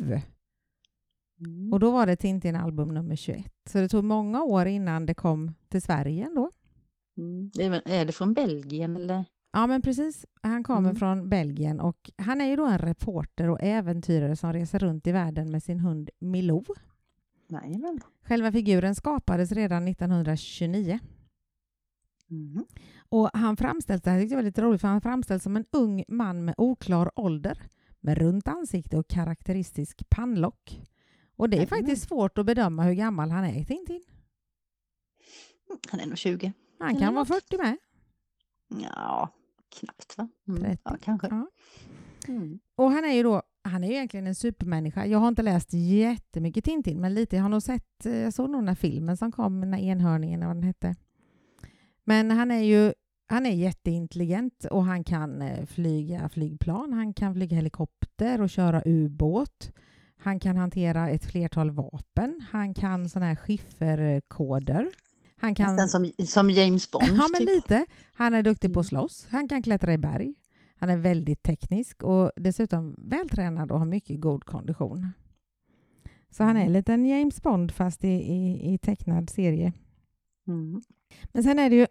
Mm. 1.40 1.73
Och 1.73 1.81
då 1.81 1.90
var 1.90 2.07
det 2.07 2.16
Tintin-album 2.16 2.88
nummer 2.88 3.16
21. 3.16 3.53
Så 3.71 3.79
det 3.79 3.88
tog 3.88 4.05
många 4.05 4.43
år 4.43 4.66
innan 4.66 5.07
det 5.07 5.14
kom 5.14 5.55
till 5.69 5.83
Sverige 5.83 6.25
ändå. 6.27 6.51
Mm. 7.19 7.51
Är 7.85 8.05
det 8.05 8.12
från 8.12 8.35
Belgien 8.35 8.97
eller? 8.97 9.25
Ja, 9.53 9.66
men 9.66 9.83
precis. 9.83 10.27
Han 10.43 10.62
kommer 10.64 10.88
Mm. 10.90 10.97
från 10.97 11.29
Belgien 11.29 11.81
och 11.81 12.11
han 12.19 12.40
är 12.40 12.45
ju 12.47 12.57
då 12.57 12.66
en 12.66 12.79
reporter 12.79 13.49
och 13.49 13.59
äventyrare 13.62 14.37
som 14.37 14.53
reser 14.53 14.79
runt 14.79 15.07
i 15.07 15.12
världen 15.12 15.51
med 15.51 15.62
sin 15.62 15.81
hund 15.81 16.11
Milou. 16.19 16.64
Jajamän. 17.49 18.01
Själva 18.23 18.53
figuren 18.53 18.95
skapades 18.95 19.53
redan 19.53 19.88
1929 19.88 20.99
Mm. 22.31 22.64
och 23.09 23.31
han 23.33 23.57
framställs, 23.57 24.03
det 24.03 24.11
här 24.11 24.21
tyckte 24.21 24.33
jag 24.35 24.38
var 24.38 24.45
lite 24.45 24.62
roligt, 24.62 24.81
för 24.81 24.88
han 24.88 25.01
framställs 25.01 25.43
som 25.43 25.57
en 25.57 25.64
ung 25.73 26.05
man 26.09 26.45
med 26.45 26.55
oklar 26.59 27.11
ålder 27.16 27.59
med 28.01 28.19
runt 28.19 28.49
ansikte 28.49 28.99
och 28.99 29.09
karaktäristisk 29.09 30.11
pannlock. 30.11 30.81
Och 31.37 31.51
det 31.51 31.57
är 31.57 31.59
Jajamän. 31.59 31.79
faktiskt 31.79 32.09
svårt 32.09 32.38
att 32.38 32.47
bedöma 32.47 32.83
hur 32.83 32.93
gammal 32.95 33.31
han 33.31 33.45
är 33.45 33.64
Tintin. 33.64 34.03
Han 35.90 36.01
är 36.01 36.07
nog 36.07 36.19
20. 36.19 36.53
Han 36.79 36.97
kan 36.99 37.14
vara 37.14 37.25
något. 37.25 37.29
40 37.29 37.57
med. 37.57 37.77
Ja, 38.69 39.29
knappt 39.81 40.19
va? 40.19 40.29
Mm. 40.49 40.62
30. 40.62 40.81
Ja, 40.85 40.97
kanske. 41.03 41.27
Ja. 41.31 41.47
Mm. 42.29 42.61
Och 42.77 42.90
han 42.90 43.05
är 43.05 43.12
ju 43.12 43.23
då, 43.23 43.43
han 43.62 43.85
är 43.85 43.88
ju 43.88 43.95
egentligen 43.95 44.27
en 44.27 44.35
supermänniska. 44.35 45.07
Jag 45.07 45.19
har 45.19 45.29
inte 45.29 45.43
läst 45.43 45.69
jättemycket 45.73 46.64
Tintin, 46.64 47.01
men 47.01 47.14
lite. 47.14 47.37
Jag 47.37 47.43
har 47.43 47.49
nog 47.49 47.62
sett, 47.62 48.07
eh, 48.07 48.16
jag 48.16 48.35
såg 48.35 48.51
nog 48.51 48.61
den 48.61 48.69
här 48.69 48.75
filmen 48.75 49.16
som 49.16 49.33
kom, 49.33 49.61
den 49.61 49.73
här 49.73 49.81
enhörningen, 49.81 50.40
vad 50.47 50.57
den 50.57 50.62
hette. 50.62 50.97
Men 52.11 52.31
han 52.31 52.51
är 52.51 52.62
ju, 52.62 52.92
han 53.29 53.46
är 53.46 53.51
jätteintelligent 53.51 54.64
och 54.64 54.85
han 54.85 55.05
kan 55.05 55.42
eh, 55.42 55.66
flyga 55.66 56.29
flygplan, 56.29 56.92
han 56.92 57.14
kan 57.14 57.35
flyga 57.35 57.57
helikopter 57.57 58.40
och 58.40 58.51
köra 58.51 58.83
ubåt. 58.87 59.73
Han 60.16 60.40
kan 60.40 60.57
hantera 60.57 61.09
ett 61.11 61.25
flertal 61.25 61.70
vapen. 61.70 62.40
Han 62.51 62.75
kan 62.75 63.09
sådana 63.09 63.27
här 63.27 63.37
skifferkoder. 63.37 64.88
Han 65.37 65.55
kan... 65.55 65.77
Nästan 65.77 65.88
som, 65.88 66.27
som 66.27 66.51
James 66.51 66.90
Bond. 66.92 67.05
Ja, 67.09 67.29
men 67.33 67.40
typ. 67.40 67.49
lite. 67.49 67.87
Han 68.12 68.35
är 68.35 68.42
duktig 68.42 68.75
på 68.75 68.81
att 68.81 68.92
Mm. 68.92 69.01
slåss. 69.01 69.27
Han 69.31 69.49
kan 69.49 69.62
klättra 69.62 69.92
i 69.92 69.99
berg. 69.99 70.35
Han 70.79 70.90
är 70.90 70.96
väldigt 70.96 71.42
teknisk 71.42 72.03
och 72.03 72.31
dessutom 72.37 72.94
vältränad 72.99 73.73
och 73.73 73.79
har 73.79 73.87
mycket 73.87 74.20
god 74.20 74.44
kondition. 74.44 75.12
Så 76.31 76.42
han 76.44 76.57
är 76.57 76.61
en 76.61 76.66
Mm. 76.66 76.73
liten 76.73 77.07
James 77.07 77.42
Bond 77.42 77.73
fast 77.73 78.05
i, 78.05 78.09
i, 78.09 78.73
i 78.75 78.79
tecknad 78.79 79.31
serie. 79.31 79.73
Mm. 80.49 80.81
Men 81.33 81.42
sen 81.42 81.59
är 81.59 81.70
det 81.70 81.77
ju 81.77 81.87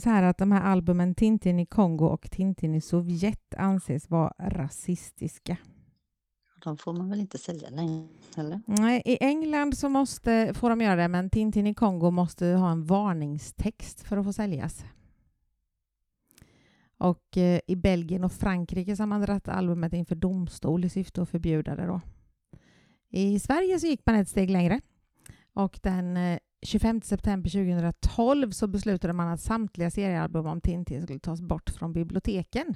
så 0.00 0.10
här 0.10 0.22
att 0.22 0.38
de 0.38 0.52
här 0.52 0.62
albumen 0.62 1.14
Tintin 1.14 1.58
i 1.58 1.66
Kongo 1.66 2.06
och 2.06 2.30
Tintin 2.30 2.74
i 2.74 2.80
Sovjet 2.80 3.54
anses 3.56 4.10
vara 4.10 4.32
rasistiska. 4.38 5.56
De 6.64 6.76
får 6.76 6.92
man 6.92 7.10
väl 7.10 7.20
inte 7.20 7.38
sälja 7.38 7.70
längre? 7.70 8.08
Eller? 8.36 8.60
Nej, 8.66 9.02
I 9.04 9.24
England 9.24 9.78
så 9.78 9.88
måste, 9.88 10.54
får 10.54 10.70
de 10.70 10.80
göra 10.80 10.96
det, 10.96 11.08
men 11.08 11.30
Tintin 11.30 11.66
i 11.66 11.74
Kongo 11.74 12.10
måste 12.10 12.46
ha 12.46 12.70
en 12.70 12.84
varningstext 12.84 14.00
för 14.00 14.16
att 14.16 14.24
få 14.24 14.32
säljas. 14.32 14.84
Och 16.98 17.36
eh, 17.36 17.60
i 17.66 17.76
Belgien 17.76 18.24
och 18.24 18.32
Frankrike 18.32 18.96
så 18.96 19.02
har 19.02 19.06
man 19.06 19.20
dragit 19.20 19.48
albumet 19.48 19.92
inför 19.92 20.14
domstol 20.14 20.84
i 20.84 20.88
syfte 20.88 21.22
att 21.22 21.28
förbjuda 21.28 21.76
det. 21.76 21.86
Då. 21.86 22.00
I 23.10 23.38
Sverige 23.38 23.80
så 23.80 23.86
gick 23.86 24.06
man 24.06 24.14
ett 24.14 24.28
steg 24.28 24.50
längre. 24.50 24.80
Och 25.52 25.78
den 25.82 26.16
eh, 26.16 26.38
25 26.64 27.00
september 27.02 27.50
2012 27.50 28.50
så 28.50 28.66
beslutade 28.66 29.12
man 29.12 29.28
att 29.28 29.40
samtliga 29.40 29.90
seriealbum 29.90 30.46
om 30.46 30.60
Tintin 30.60 31.02
skulle 31.02 31.20
tas 31.20 31.40
bort 31.40 31.70
från 31.70 31.92
biblioteken. 31.92 32.74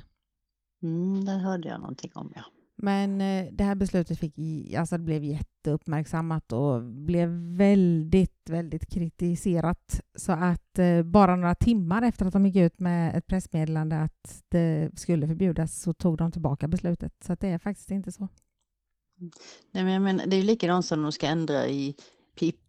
Mm, 0.83 1.24
det 1.24 1.33
hörde 1.33 1.68
jag 1.68 1.81
någonting 1.81 2.11
om, 2.14 2.33
ja. 2.37 2.42
Men 2.83 3.20
eh, 3.20 3.53
det 3.53 3.64
här 3.64 3.74
beslutet 3.74 4.18
fick, 4.18 4.35
alltså 4.74 4.98
det 4.98 5.05
blev 5.05 5.24
jätteuppmärksammat 5.24 6.53
och 6.53 6.83
blev 6.83 7.29
väldigt, 7.57 8.51
väldigt 8.51 8.90
kritiserat. 8.90 10.01
Så 10.14 10.33
att 10.33 10.79
eh, 10.79 11.03
bara 11.03 11.37
några 11.37 11.55
timmar 11.55 12.03
efter 12.03 12.27
att 12.27 12.33
de 12.33 12.46
gick 12.46 12.57
ut 12.57 12.81
med 12.81 13.16
ett 13.16 13.27
pressmeddelande 13.27 14.01
att 14.01 14.42
det 14.48 14.90
skulle 14.98 15.27
förbjudas 15.27 15.81
så 15.81 15.92
tog 15.92 16.16
de 16.16 16.33
tillbaka 16.33 16.68
beslutet. 16.68 17.12
Så 17.24 17.35
det 17.35 17.48
är 17.48 17.59
faktiskt 17.59 17.90
inte 17.90 18.12
så. 18.12 18.29
Nej, 19.72 19.85
men 19.85 20.03
menar, 20.03 20.27
det 20.27 20.37
är 20.37 20.40
ju 20.40 20.46
likadant 20.46 20.87
som 20.87 21.03
de 21.03 21.12
ska 21.12 21.27
ändra 21.27 21.66
i 21.66 21.94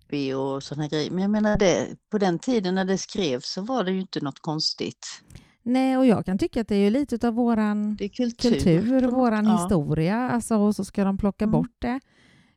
Pippi 0.10 0.34
och 0.34 0.64
sådana 0.64 0.88
grejer. 0.88 1.12
Men 1.12 1.22
jag 1.22 1.32
menar, 1.32 1.58
det, 1.58 1.88
på 2.12 2.18
den 2.18 2.40
tiden 2.40 2.76
när 2.76 2.86
det 2.86 2.98
skrevs 2.98 3.46
så 3.46 3.62
var 3.62 3.84
det 3.84 3.92
ju 3.92 4.00
inte 4.02 4.22
något 4.22 4.40
konstigt. 4.40 5.08
Nej, 5.64 5.98
och 5.98 6.06
jag 6.06 6.26
kan 6.26 6.38
tycka 6.38 6.62
att 6.62 6.68
det 6.68 6.76
är 6.76 6.80
ju 6.80 6.90
lite 6.90 7.28
av 7.28 7.34
våran 7.34 7.98
kultur. 7.98 8.52
kultur, 8.52 9.08
våran 9.08 9.46
Ja. 9.46 9.58
historia, 9.64 10.18
alltså, 10.30 10.56
och 10.58 10.76
så 10.76 10.86
ska 10.86 11.04
de 11.04 11.18
plocka 11.18 11.46
Mm. 11.46 11.52
bort 11.52 11.76
det. 11.80 12.00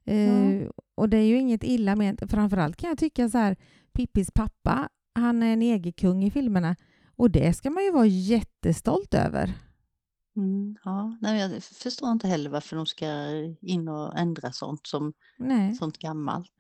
Eh, 0.05 0.69
Och 0.95 1.09
det 1.09 1.17
är 1.17 1.25
ju 1.25 1.38
inget 1.38 1.65
illa 1.65 1.97
med 1.97 2.23
Framförallt 2.31 2.77
kan 2.77 2.88
jag 2.88 2.99
tycka 2.99 3.29
så 3.29 3.38
här, 3.38 3.57
Pippis 3.93 4.31
pappa, 4.35 4.88
han 5.15 5.43
är 5.43 5.53
en 5.53 5.62
EG-kung 5.62 6.25
i 6.25 6.31
filmerna 6.31 6.77
och 7.17 7.31
det 7.31 7.53
ska 7.57 7.71
man 7.71 7.85
ju 7.85 7.91
vara 7.93 8.07
jättestolt 8.07 9.15
över. 9.15 9.53
Mm, 10.37 10.77
ja, 10.85 11.16
nej, 11.21 11.40
jag 11.40 11.62
förstår 11.62 12.11
inte 12.12 12.29
heller 12.29 12.51
varför 12.51 12.77
de 12.77 12.87
ska 12.87 13.07
in 13.61 13.88
och 13.88 14.18
ändra 14.18 14.53
sånt 14.53 14.87
som 14.87 15.12
Nej, 15.38 15.75
sånt 15.75 15.99
gammalt. 15.99 16.51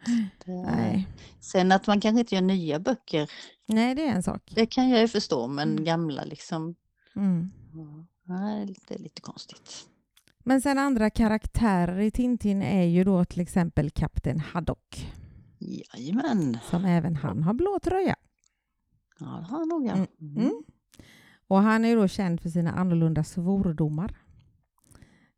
Det. 0.44 1.04
Sen 1.40 1.72
att 1.72 1.86
man 1.86 2.00
kanske 2.00 2.20
inte 2.20 2.34
gör 2.34 2.42
nya 2.42 2.78
böcker, 2.80 3.30
nej 3.66 3.94
det 3.94 4.06
är 4.06 4.12
en 4.12 4.22
sak. 4.22 4.52
det 4.54 4.66
kan 4.66 4.88
jag 4.88 5.00
ju 5.00 5.08
förstå, 5.08 5.46
men 5.48 5.70
Mm. 5.72 5.84
gamla 5.84 6.24
liksom, 6.24 6.74
Mm. 7.16 7.50
ja, 8.26 8.66
det 8.88 8.94
är 8.94 8.98
lite 8.98 9.20
konstigt. 9.22 9.88
Men 10.44 10.60
sen 10.62 10.78
andra 10.78 11.10
karaktärer 11.10 11.98
i 12.00 12.10
Tintin 12.10 12.62
är 12.62 12.84
ju 12.84 13.04
då 13.04 13.24
till 13.24 13.40
exempel 13.40 13.90
Kapten 13.90 14.40
Haddock 14.40 15.12
Jajamän, 15.58 16.58
som 16.70 16.84
även 16.84 17.16
han 17.16 17.42
har 17.42 17.54
blå 17.54 17.78
tröja. 17.82 18.16
ja 19.18 19.26
det 19.26 19.46
har 19.46 19.58
jag 19.58 19.68
nog 19.68 19.86
ja. 19.86 19.92
Mm, 19.92 20.06
Mm. 20.20 20.62
Och 21.52 21.62
han 21.62 21.84
är 21.84 21.96
då 21.96 22.08
känd 22.08 22.40
för 22.40 22.48
sina 22.48 22.72
annorlunda 22.72 23.24
svordomar. 23.24 24.16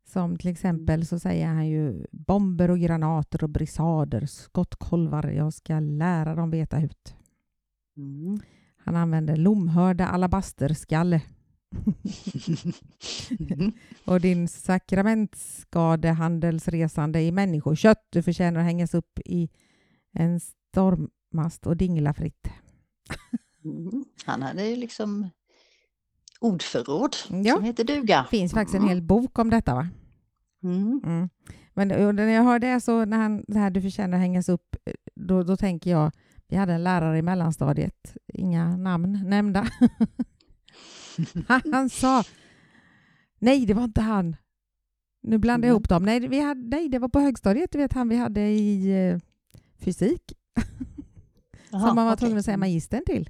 Som 0.03 0.37
till 0.37 0.51
exempel 0.51 1.05
så 1.05 1.19
säger 1.19 1.47
han 1.47 1.67
ju 1.67 2.05
bomber 2.11 2.71
och 2.71 2.79
granater 2.79 3.43
och 3.43 3.49
brisader, 3.49 4.25
skottkolvar, 4.25 5.27
jag 5.27 5.53
ska 5.53 5.79
lära 5.79 6.35
dem 6.35 6.51
veta 6.51 6.81
ut. 6.81 7.15
Mm. 7.97 8.39
Han 8.77 8.95
använder 8.95 9.35
lomhörda 9.35 10.07
alabasterskalle 10.07 11.21
Mm. 13.39 13.71
och 14.05 14.21
din 14.21 14.47
sakramentsskadehandelsresande 14.47 17.21
i 17.21 17.31
människokött, 17.31 18.07
du 18.09 18.23
förtjänar 18.23 18.59
att 18.59 18.65
hängas 18.65 18.93
upp 18.93 19.19
i 19.25 19.49
en 20.11 20.39
stormmast 20.39 21.67
och 21.67 21.77
dingla 21.77 22.13
fritt. 22.13 22.47
Mm. 23.63 24.05
Han 24.25 24.41
hade 24.41 24.65
ju 24.65 24.75
liksom 24.75 25.29
ordförråd 26.39 27.15
Ja. 27.43 27.55
som 27.55 27.63
heter 27.63 27.83
duga. 27.83 28.21
Det 28.31 28.37
finns 28.37 28.51
faktiskt 28.53 28.75
en 28.75 28.87
hel 28.87 29.01
bok 29.01 29.39
om 29.39 29.49
detta 29.49 29.75
va? 29.75 29.87
Mm. 30.63 31.01
Mm. 31.05 31.29
Men 31.73 31.87
när 32.15 32.27
jag 32.27 32.43
hör 32.43 32.59
det 32.59 32.81
så 32.81 33.05
när 33.05 33.17
han 33.17 33.43
det 33.47 33.59
här 33.59 33.69
du 33.69 33.81
förtjänar 33.81 34.17
hängas 34.17 34.49
upp, 34.49 34.75
då, 35.15 35.43
då 35.43 35.57
tänker 35.57 35.91
jag, 35.91 36.11
vi 36.47 36.55
hade 36.55 36.73
en 36.73 36.83
lärare 36.83 37.17
i 37.17 37.21
mellanstadiet, 37.21 38.17
inga 38.33 38.77
namn 38.77 39.29
nämnda. 39.29 39.67
han 41.71 41.89
sa, 41.89 42.23
nej 43.39 43.65
det 43.65 43.73
var 43.73 43.83
inte 43.83 44.01
han. 44.01 44.35
Nu 45.23 45.37
blandar 45.37 45.67
jag 45.67 45.71
Mm. 45.71 45.75
ihop 45.77 45.89
dem. 45.89 46.03
Nej, 46.05 46.27
vi 46.27 46.39
hade, 46.39 46.61
nej, 46.77 46.89
det 46.89 46.99
var 46.99 47.09
på 47.09 47.19
högstadiet, 47.19 47.71
du 47.71 47.77
vet 47.77 47.93
han 47.93 48.09
vi 48.09 48.15
hade 48.17 48.41
i 48.41 48.91
eh, 49.09 49.19
fysik, 49.79 50.21
Jaha, 51.69 51.87
som 51.87 51.95
man 51.95 52.05
var 52.05 52.13
okej. 52.13 52.17
tvungen 52.19 52.37
att 52.37 52.45
säga 52.45 52.57
magistern 52.57 53.03
till. 53.05 53.29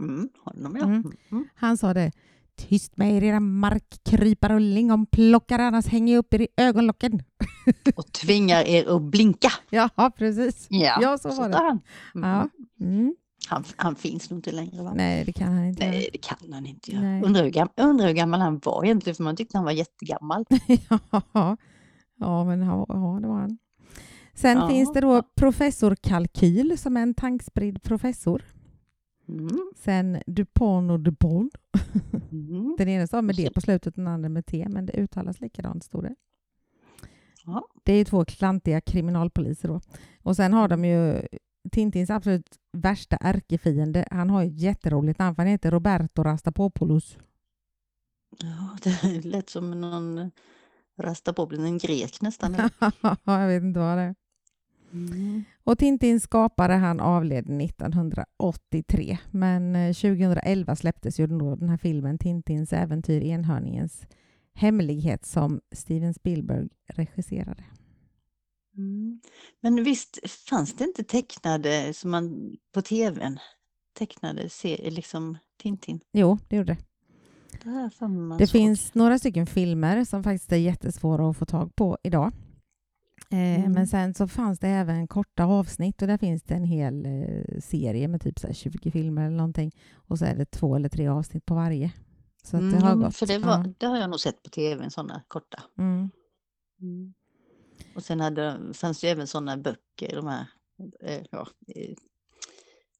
Mm, 0.00 0.28
honom 0.44 0.76
ja. 0.76 0.84
Mm. 0.86 1.12
Mm. 1.30 1.48
Han 1.54 1.76
sa 1.76 1.94
det, 1.94 2.12
tyst 2.58 2.96
med 2.96 3.16
er 3.16 3.24
era 3.24 3.40
markkrypare 3.40 4.54
och 4.54 4.60
lingonplockare, 4.60 5.62
annars 5.66 5.86
hänger 5.86 6.12
jag 6.14 6.18
upp 6.18 6.34
er 6.34 6.40
i 6.40 6.48
ögonlocken. 6.56 7.22
Och 7.96 8.12
tvingar 8.12 8.62
er 8.68 8.96
att 8.96 9.02
blinka. 9.02 9.52
Ja, 9.70 9.88
precis. 10.18 10.66
Ja, 10.70 10.98
Ja, 11.02 11.18
så 11.18 11.28
var 11.34 11.48
det. 11.48 11.56
han. 11.56 11.80
Mm. 12.14 12.30
Ja. 12.30 12.48
Mm. 12.86 13.14
Han, 13.48 13.64
han 13.76 13.96
finns 13.96 14.30
nog 14.30 14.38
inte 14.38 14.52
längre 14.52 14.82
va? 14.82 14.92
Nej, 14.94 15.24
det 15.24 15.32
kan 15.32 15.52
han 15.52 15.64
inte 15.64 15.82
göra. 15.84 15.92
Nej, 15.92 16.08
det 16.12 16.18
kan 16.18 16.52
han 16.52 16.66
inte 16.66 16.92
göra. 16.92 17.02
Nej. 17.02 17.22
Undrar 17.22 17.42
hur, 17.44 17.50
gam- 17.50 17.68
undrar 17.76 18.06
hur 18.06 18.14
gammal 18.14 18.40
han 18.40 18.60
var 18.64 18.84
egentligen, 18.84 19.14
för 19.14 19.24
man 19.24 19.36
tyckte 19.36 19.58
han 19.58 19.64
var 19.64 19.72
jättegammal. 19.72 20.44
ja, 21.32 21.56
ja, 22.20 22.44
men 22.44 22.60
ja, 22.60 22.86
ja, 22.88 23.18
det 23.22 23.28
var 23.28 23.40
han. 23.40 23.58
Sen 24.34 24.58
Ja. 24.58 24.68
finns 24.68 24.92
det 24.92 25.00
då 25.00 25.22
professor 25.36 25.94
Kalkyl 25.94 26.78
som 26.78 26.96
är 26.96 27.02
en 27.02 27.14
tankspridd 27.14 27.82
professor. 27.82 28.42
Mm. 29.28 29.70
Sen 29.76 30.22
Dupont 30.26 30.90
och 30.90 31.00
Dupont. 31.00 31.52
Mm. 32.32 32.74
Den 32.78 32.88
ena 32.88 33.06
stavar 33.06 33.22
med 33.22 33.36
D 33.36 33.50
på 33.54 33.60
slutet, 33.60 33.94
den 33.94 34.06
andra 34.06 34.28
med 34.28 34.46
T, 34.46 34.66
men 34.68 34.86
det 34.86 34.92
uttalas 34.92 35.40
likadant, 35.40 35.84
stod 35.84 36.02
det. 36.02 36.14
Ja. 37.44 37.68
Det 37.84 37.92
är 37.92 37.96
ju 37.96 38.04
två 38.04 38.24
klantiga 38.24 38.80
kriminalpoliser 38.80 39.68
då. 39.68 39.80
Och 40.22 40.36
sen 40.36 40.52
har 40.52 40.68
de 40.68 40.84
ju 40.84 41.22
Tintins 41.72 42.10
absolut 42.10 42.58
värsta 42.72 43.16
ärkefiende. 43.16 44.08
Han 44.10 44.30
har 44.30 44.44
ett 44.44 44.60
jätteroligt 44.60 45.18
namn, 45.18 45.34
han 45.38 45.46
heter 45.46 45.70
Roberto 45.70 46.22
Rastapopoulos. 46.22 47.18
ja, 48.38 48.78
det 49.02 49.24
lät 49.24 49.50
som 49.50 49.80
någon 49.80 50.30
rasta 50.98 51.32
på 51.32 51.50
en 51.52 51.78
grek 51.78 52.20
nästan. 52.20 52.54
jag 53.24 53.48
vet 53.48 53.62
inte 53.62 53.80
vad 53.80 53.98
det 53.98 54.02
är. 54.02 54.14
Mm. 54.92 55.44
Och 55.64 55.78
Tintins 55.78 56.22
skapare 56.22 56.72
han 56.72 57.00
avled 57.00 57.62
1983 57.62 59.18
men 59.30 59.76
eh, 59.76 59.94
2011 59.94 60.76
släpptes 60.76 61.20
ju 61.20 61.26
då 61.26 61.56
den 61.56 61.68
här 61.68 61.76
filmen 61.76 62.18
Tintins 62.18 62.72
äventyr 62.72 63.22
enhörningens 63.22 64.06
hemlighet 64.54 65.26
som 65.26 65.60
Steven 65.72 66.14
Spielberg 66.14 66.68
regisserade. 66.86 67.64
Mm. 68.76 69.20
Men 69.60 69.84
visst 69.84 70.18
fanns 70.48 70.74
det 70.74 70.84
inte 70.84 71.04
tecknade 71.04 71.94
som 71.94 72.10
man 72.10 72.56
på 72.74 72.82
tvn 72.82 73.38
tecknade 73.98 74.48
se, 74.48 74.90
liksom 74.90 75.38
Tintin? 75.62 76.00
Jo, 76.12 76.38
det 76.48 76.56
gjorde 76.56 76.72
det. 76.72 76.78
Det, 77.62 77.90
Det 78.38 78.46
finns 78.46 78.94
några 78.94 79.18
stycken 79.18 79.46
filmer 79.46 80.04
som 80.04 80.22
faktiskt 80.24 80.52
är 80.52 80.56
jättesvåra 80.56 81.30
att 81.30 81.36
få 81.36 81.44
tag 81.44 81.76
på 81.76 81.98
idag. 82.02 82.32
Eh, 83.30 83.58
Mm. 83.60 83.72
Men 83.72 83.86
sen 83.86 84.14
så 84.14 84.28
fanns 84.28 84.58
det 84.58 84.68
även 84.68 85.08
korta 85.08 85.44
avsnitt 85.44 86.02
och 86.02 86.08
där 86.08 86.18
finns 86.18 86.42
det 86.42 86.54
en 86.54 86.64
hel 86.64 87.06
eh, 87.06 87.60
serie 87.60 88.08
med 88.08 88.20
typ 88.20 88.38
så 88.38 88.46
här 88.46 88.54
20 88.54 88.90
filmer 88.90 89.26
eller 89.26 89.36
någonting. 89.36 89.72
Och 89.94 90.18
så 90.18 90.24
är 90.24 90.34
det 90.36 90.44
två 90.50 90.76
eller 90.76 90.88
tre 90.88 91.08
avsnitt 91.08 91.46
på 91.46 91.54
varje. 91.54 91.92
Så 92.42 92.56
att 92.56 92.62
det 92.62 92.68
Mm, 92.68 92.82
har 92.82 92.94
men 92.94 93.04
gått. 93.04 93.16
För 93.16 93.26
det, 93.26 93.32
ja. 93.34 93.40
var, 93.46 93.74
det 93.78 93.86
har 93.86 93.96
jag 93.98 94.10
nog 94.10 94.20
sett 94.20 94.42
på 94.42 94.50
tv, 94.50 94.90
sådana 94.90 95.22
korta. 95.28 95.62
Mm. 95.78 96.10
Och 97.94 98.02
sen 98.02 98.20
hade, 98.20 98.58
fanns 98.74 99.00
det 99.00 99.08
även 99.10 99.26
sådana 99.26 99.56
böcker, 99.56 100.16
de 100.16 100.26
här 100.26 100.46
eh, 101.04 101.22
ja, 101.30 101.46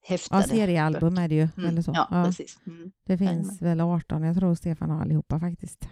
häftade. 0.03 0.43
Ja, 0.43 0.49
seriealbum 0.49 1.19
är 1.19 1.29
det 1.29 1.35
ju. 1.35 1.49
Mm, 1.57 1.69
Eller 1.69 1.83
så. 1.83 1.93
Ja, 1.95 2.09
Ja, 2.11 2.25
precis. 2.25 2.59
Mm. 2.67 2.93
det 3.07 3.19
finns 3.19 3.63
väl 3.63 3.81
18, 3.81 4.23
jag 4.23 4.37
tror 4.37 4.55
Stefan 4.55 4.91
har 4.91 5.01
allihopa 5.01 5.41
faktiskt. 5.41 5.89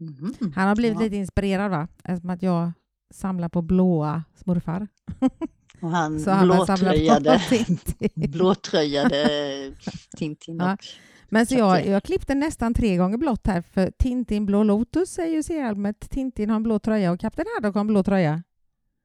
Mhm. 0.00 0.52
Han 0.56 0.68
har 0.68 0.76
blivit 0.76 0.98
Ja. 0.98 1.04
lite 1.04 1.16
inspirerad 1.16 1.70
va? 1.70 1.88
Eftersom 2.04 2.30
att 2.30 2.42
jag 2.42 2.72
samlar 3.10 3.48
på 3.48 3.62
blåa 3.62 4.24
smurfar. 4.44 4.88
Och 5.82 5.90
han 5.90 6.20
Så 6.20 6.30
han 6.30 6.46
blåtröjade, 6.46 7.38
på 7.48 7.54
Tintin. 7.54 8.30
blåtröjade 8.30 9.72
Tintin 10.16 10.56
Ja. 10.58 10.76
Men 11.28 11.46
så 11.46 11.54
jag, 11.54 11.86
jag 11.86 12.02
klippte 12.02 12.34
nästan 12.34 12.74
tre 12.74 12.96
gånger 12.96 13.18
blått 13.18 13.46
här 13.46 13.62
för 13.62 13.90
Tintin 13.90 14.46
Blå 14.46 14.62
Lotus 14.62 15.18
är 15.18 15.26
ju 15.26 15.42
seriealbumet. 15.42 16.10
Tintin 16.10 16.50
har 16.50 16.56
en 16.56 16.62
blå 16.62 16.78
tröja 16.78 17.12
och 17.12 17.20
Kapten 17.20 17.44
Haddock 17.56 17.74
har 17.74 17.80
en 17.80 17.86
blå 17.86 18.02
tröja. 18.02 18.42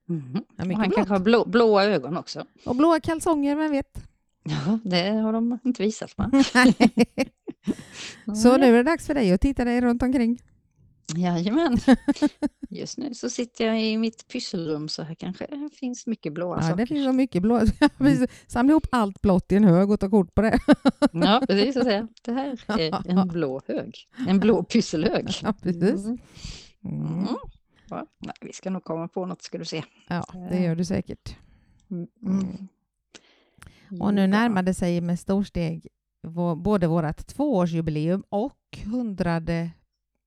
Mhm. 0.07 0.33
Ja, 0.33 0.41
Och 0.41 0.57
han 0.57 0.67
blått. 0.67 0.95
kanske 0.95 1.13
har 1.13 1.19
blå, 1.19 1.45
blåa 1.45 1.83
ögon 1.83 2.17
också. 2.17 2.43
Och 2.65 2.75
blåa 2.75 2.99
kalsonger, 2.99 3.55
vem 3.55 3.71
vet? 3.71 4.03
Ja, 4.43 4.79
det 4.83 5.09
har 5.09 5.33
de 5.33 5.59
inte 5.63 5.83
visat 5.83 6.17
va? 6.17 6.31
så 8.35 8.57
nu 8.57 8.65
är 8.67 8.71
det 8.77 8.83
dags 8.83 9.07
för 9.07 9.13
dig 9.13 9.33
att 9.33 9.41
titta 9.41 9.65
dig 9.65 9.81
runt 9.81 10.03
omkring. 10.03 10.39
Jajamän. 11.15 11.77
Just 12.69 12.97
nu 12.97 13.13
så 13.13 13.29
sitter 13.29 13.65
jag 13.65 13.81
i 13.81 13.97
mitt 13.97 14.27
pysselrum 14.27 14.89
så 14.89 15.03
här 15.03 15.15
kanske 15.15 15.45
det 15.47 15.69
finns 15.73 16.07
mycket 16.07 16.33
blåa 16.33 16.55
Ja, 16.57 16.61
saker. 16.61 16.75
det 16.75 16.85
finns 16.87 17.05
så 17.05 17.13
mycket 17.13 17.41
blå. 17.41 17.61
Samla 18.47 18.71
ihop 18.71 18.87
allt 18.91 19.21
blått 19.21 19.51
i 19.51 19.55
en 19.55 19.63
hög 19.63 19.91
och 19.91 19.99
ta 19.99 20.09
kort 20.09 20.35
på 20.35 20.41
det. 20.41 20.59
Ja, 21.11 21.43
precis. 21.47 21.77
Att 21.77 21.83
säga. 21.83 22.07
Det 22.21 22.31
här 22.31 22.59
är 22.79 23.09
en 23.19 23.27
blå 23.27 23.61
hög. 23.67 23.95
En 24.27 24.39
blå 24.39 24.63
pysselhög. 24.63 25.29
Ja, 25.43 25.53
precis. 25.61 26.05
Mm. 26.05 26.17
Mm. 26.85 27.17
Mm. 27.17 27.27
Ja, 27.89 28.05
nej, 28.19 28.33
vi 28.41 28.53
ska 28.53 28.69
nog 28.69 28.83
komma 28.83 29.07
på 29.07 29.25
något 29.25 29.41
ska 29.41 29.57
du 29.57 29.65
se. 29.65 29.83
Ja, 30.07 30.25
det 30.49 30.59
gör 30.63 30.75
du 30.75 30.85
säkert. 30.85 31.35
Mm. 31.91 32.07
Mm. 32.25 32.67
Och 34.01 34.13
nu 34.13 34.27
det 34.63 34.73
sig 34.73 35.01
med 35.01 35.19
storsteg 35.19 35.87
både 36.57 36.87
vårt 36.87 37.27
tvåårsjubileum 37.27 38.23
och 38.29 38.77
hundrade 38.85 39.71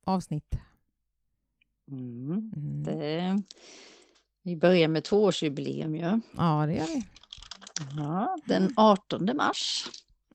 avsnitt. 0.05 0.55
Mm. 1.90 2.53
Mm. 2.57 2.83
Det, 2.83 3.42
vi 4.42 4.57
börjar 4.57 4.88
med 4.88 5.05
tvåårsjubileum 5.05 5.94
ju. 5.96 6.20
Ja, 6.37 6.66
det 6.66 6.75
gör 6.75 6.87
vi. 6.87 7.07
Ja, 7.96 8.37
den 8.46 8.72
18 8.77 9.31
mars. 9.37 9.87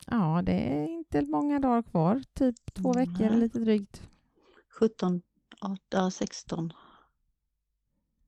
Ja, 0.08 0.42
det 0.46 0.52
är 0.54 0.88
inte 0.88 1.22
många 1.22 1.60
dagar 1.60 1.82
kvar. 1.84 2.24
Typ 2.34 2.74
två 2.74 2.94
veckor, 2.94 3.30
Nej. 3.30 3.40
lite 3.40 3.60
drygt. 3.60 4.02
17, 4.80 5.22
18, 5.62 6.12
16. 6.12 6.74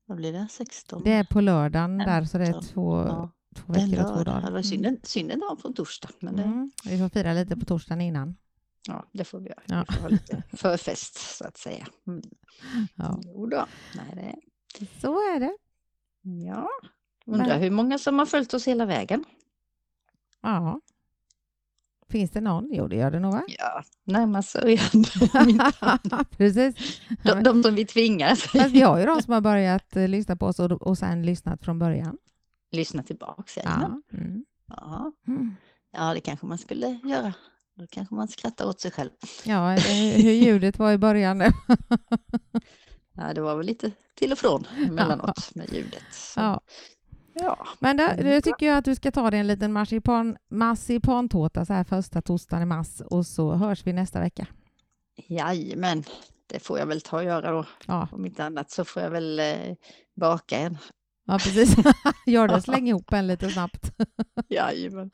Vad 0.05 0.17
blir 0.17 0.33
det? 0.33 0.47
16? 0.51 1.01
Det 1.03 1.11
är 1.13 1.23
på 1.23 1.41
lördagen 1.41 1.97
där, 1.97 2.25
så 2.25 2.37
det 2.37 2.45
är 2.47 2.61
två, 2.61 2.97
ja, 3.07 3.31
två 3.55 3.73
veckor 3.73 3.99
och 4.05 4.15
två 4.17 4.23
dagar. 4.23 4.41
Det 4.41 4.51
var 4.51 4.61
synd, 4.61 4.85
en- 4.85 4.99
synd 5.03 5.31
en 5.31 5.39
dag 5.39 5.59
på 5.61 5.73
torsdag. 5.73 6.09
Men 6.19 6.35
det, 6.35 6.43
Mm. 6.43 6.71
Vi 6.85 6.97
får 6.97 7.09
fira 7.09 7.33
lite 7.33 7.57
på 7.57 7.65
torsdagen 7.65 8.01
innan. 8.01 8.35
Ja, 8.87 9.05
det 9.11 9.23
får 9.23 9.39
vi 9.39 9.49
göra. 9.49 9.61
Ja. 9.65 9.85
Vi 9.89 9.95
får 9.95 10.01
ha 10.01 10.07
lite 10.09 10.43
förfest 10.57 11.37
så 11.37 11.45
att 11.47 11.57
säga. 11.57 11.87
Mm. 12.07 12.21
Ja. 12.95 13.19
Jo 13.23 13.45
då. 13.45 13.65
Nej, 13.95 14.35
det, 14.79 14.85
Så 15.01 15.13
är 15.35 15.39
det. 15.39 15.57
ja. 16.45 16.69
Undrar 17.25 17.47
Men- 17.47 17.61
hur 17.61 17.71
många 17.71 17.97
som 17.97 18.19
har 18.19 18.25
följt 18.25 18.53
oss 18.53 18.67
hela 18.67 18.85
vägen. 18.85 19.25
Ja. 20.41 20.79
Finns 22.09 22.31
det 22.31 22.41
någon? 22.41 22.69
Jo, 22.73 22.87
det 22.87 22.95
gör 22.95 23.11
det 23.11 23.19
nog, 23.19 23.31
va? 23.33 23.43
Ja, 23.47 23.83
närmast 24.03 24.49
sörjande. 24.49 25.09
Precis. 26.37 26.75
de, 27.23 27.43
de 27.43 27.63
som 27.63 27.75
vi 27.75 27.85
tvingar 27.85 28.35
Fast 28.35 28.69
vi 28.71 28.81
har 28.81 28.99
ju 28.99 29.05
de 29.05 29.21
som 29.21 29.33
har 29.33 29.41
börjat 29.41 29.95
eh, 29.95 30.07
lyssna 30.07 30.35
på 30.35 30.45
oss 30.45 30.59
och, 30.59 30.71
och 30.71 30.97
sen 30.97 31.25
lyssnat 31.25 31.63
från 31.63 31.79
början. 31.79 32.17
lyssna 32.71 33.03
tillbaks. 33.03 33.57
Ja. 33.63 34.01
Mm. 34.13 34.45
Ja. 34.67 35.11
Mm. 35.27 35.55
ja, 35.91 36.13
det 36.13 36.19
kanske 36.21 36.45
man 36.45 36.57
skulle 36.57 36.99
göra. 37.03 37.33
Då 37.75 37.87
kanske 37.89 38.15
man 38.15 38.27
skrattar 38.27 38.65
åt 38.65 38.81
sig 38.81 38.91
själv. 38.91 39.09
Ja, 39.43 39.73
eh, 39.73 40.21
hur 40.23 40.31
ljudet 40.31 40.79
var 40.79 40.91
i 40.91 40.97
början. 40.97 41.43
Ja, 43.15 43.33
det 43.33 43.41
var 43.41 43.55
väl 43.57 43.65
lite 43.65 43.91
till 44.15 44.31
och 44.31 44.37
från 44.37 44.65
emellanåt 44.77 45.55
med 45.55 45.73
ljudet. 45.73 46.03
Så, 46.11 46.39
Ja. 46.39 46.61
ja. 47.33 47.67
Men 47.79 47.97
då, 47.97 48.07
då 48.17 48.41
tycker 48.41 48.65
jag 48.65 48.77
att 48.77 48.85
du 48.85 48.95
ska 48.95 49.11
ta 49.11 49.31
dig 49.31 49.39
en 49.39 49.47
liten 49.47 49.73
marsipan, 49.73 50.37
marsipantårta 50.49 51.65
så 51.65 51.73
här 51.73 51.83
första 51.83 52.21
torsdagen 52.21 52.63
i 52.63 52.65
mars 52.65 53.01
och 53.05 53.25
så 53.25 53.53
hörs 53.53 53.87
vi 53.87 53.93
nästa 53.93 54.19
vecka. 54.19 54.47
Jajamän, 55.27 56.03
det 56.47 56.59
får 56.59 56.79
jag 56.79 56.85
väl 56.85 57.01
ta 57.01 57.17
och 57.17 57.23
göra 57.23 57.51
då. 57.51 57.65
Ja, 57.87 58.07
Om 58.11 58.25
inte 58.25 58.43
annat 58.45 58.71
så 58.71 58.85
får 58.85 59.01
jag 59.03 59.09
väl 59.09 59.39
eh, 59.39 59.75
baka 60.15 60.57
en. 60.57 60.77
ja 61.25 61.33
precis. 61.33 61.75
Gör 62.25 62.47
det, 62.47 62.61
släng 62.61 62.87
ihop 62.87 63.13
en 63.13 63.27
lite 63.27 63.49
snabbt. 63.49 63.91
Jajamän. 64.49 65.11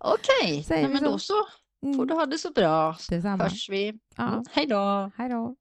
Okej, 0.00 0.62
Säger 0.64 0.82
nej, 0.82 0.92
men 0.92 0.98
så? 0.98 1.04
då 1.12 1.18
så 1.18 1.34
får 1.82 1.88
Mm. 1.94 2.06
du 2.06 2.14
ha 2.14 2.26
det 2.26 2.38
så 2.38 2.50
bra. 2.52 2.96
Detsamma. 3.10 3.42
Hörs 3.44 3.68
vi. 3.70 3.92
Ja. 4.16 4.42
Hej 4.52 4.66
då. 4.66 5.10
Hej 5.16 5.28
då. 5.28 5.56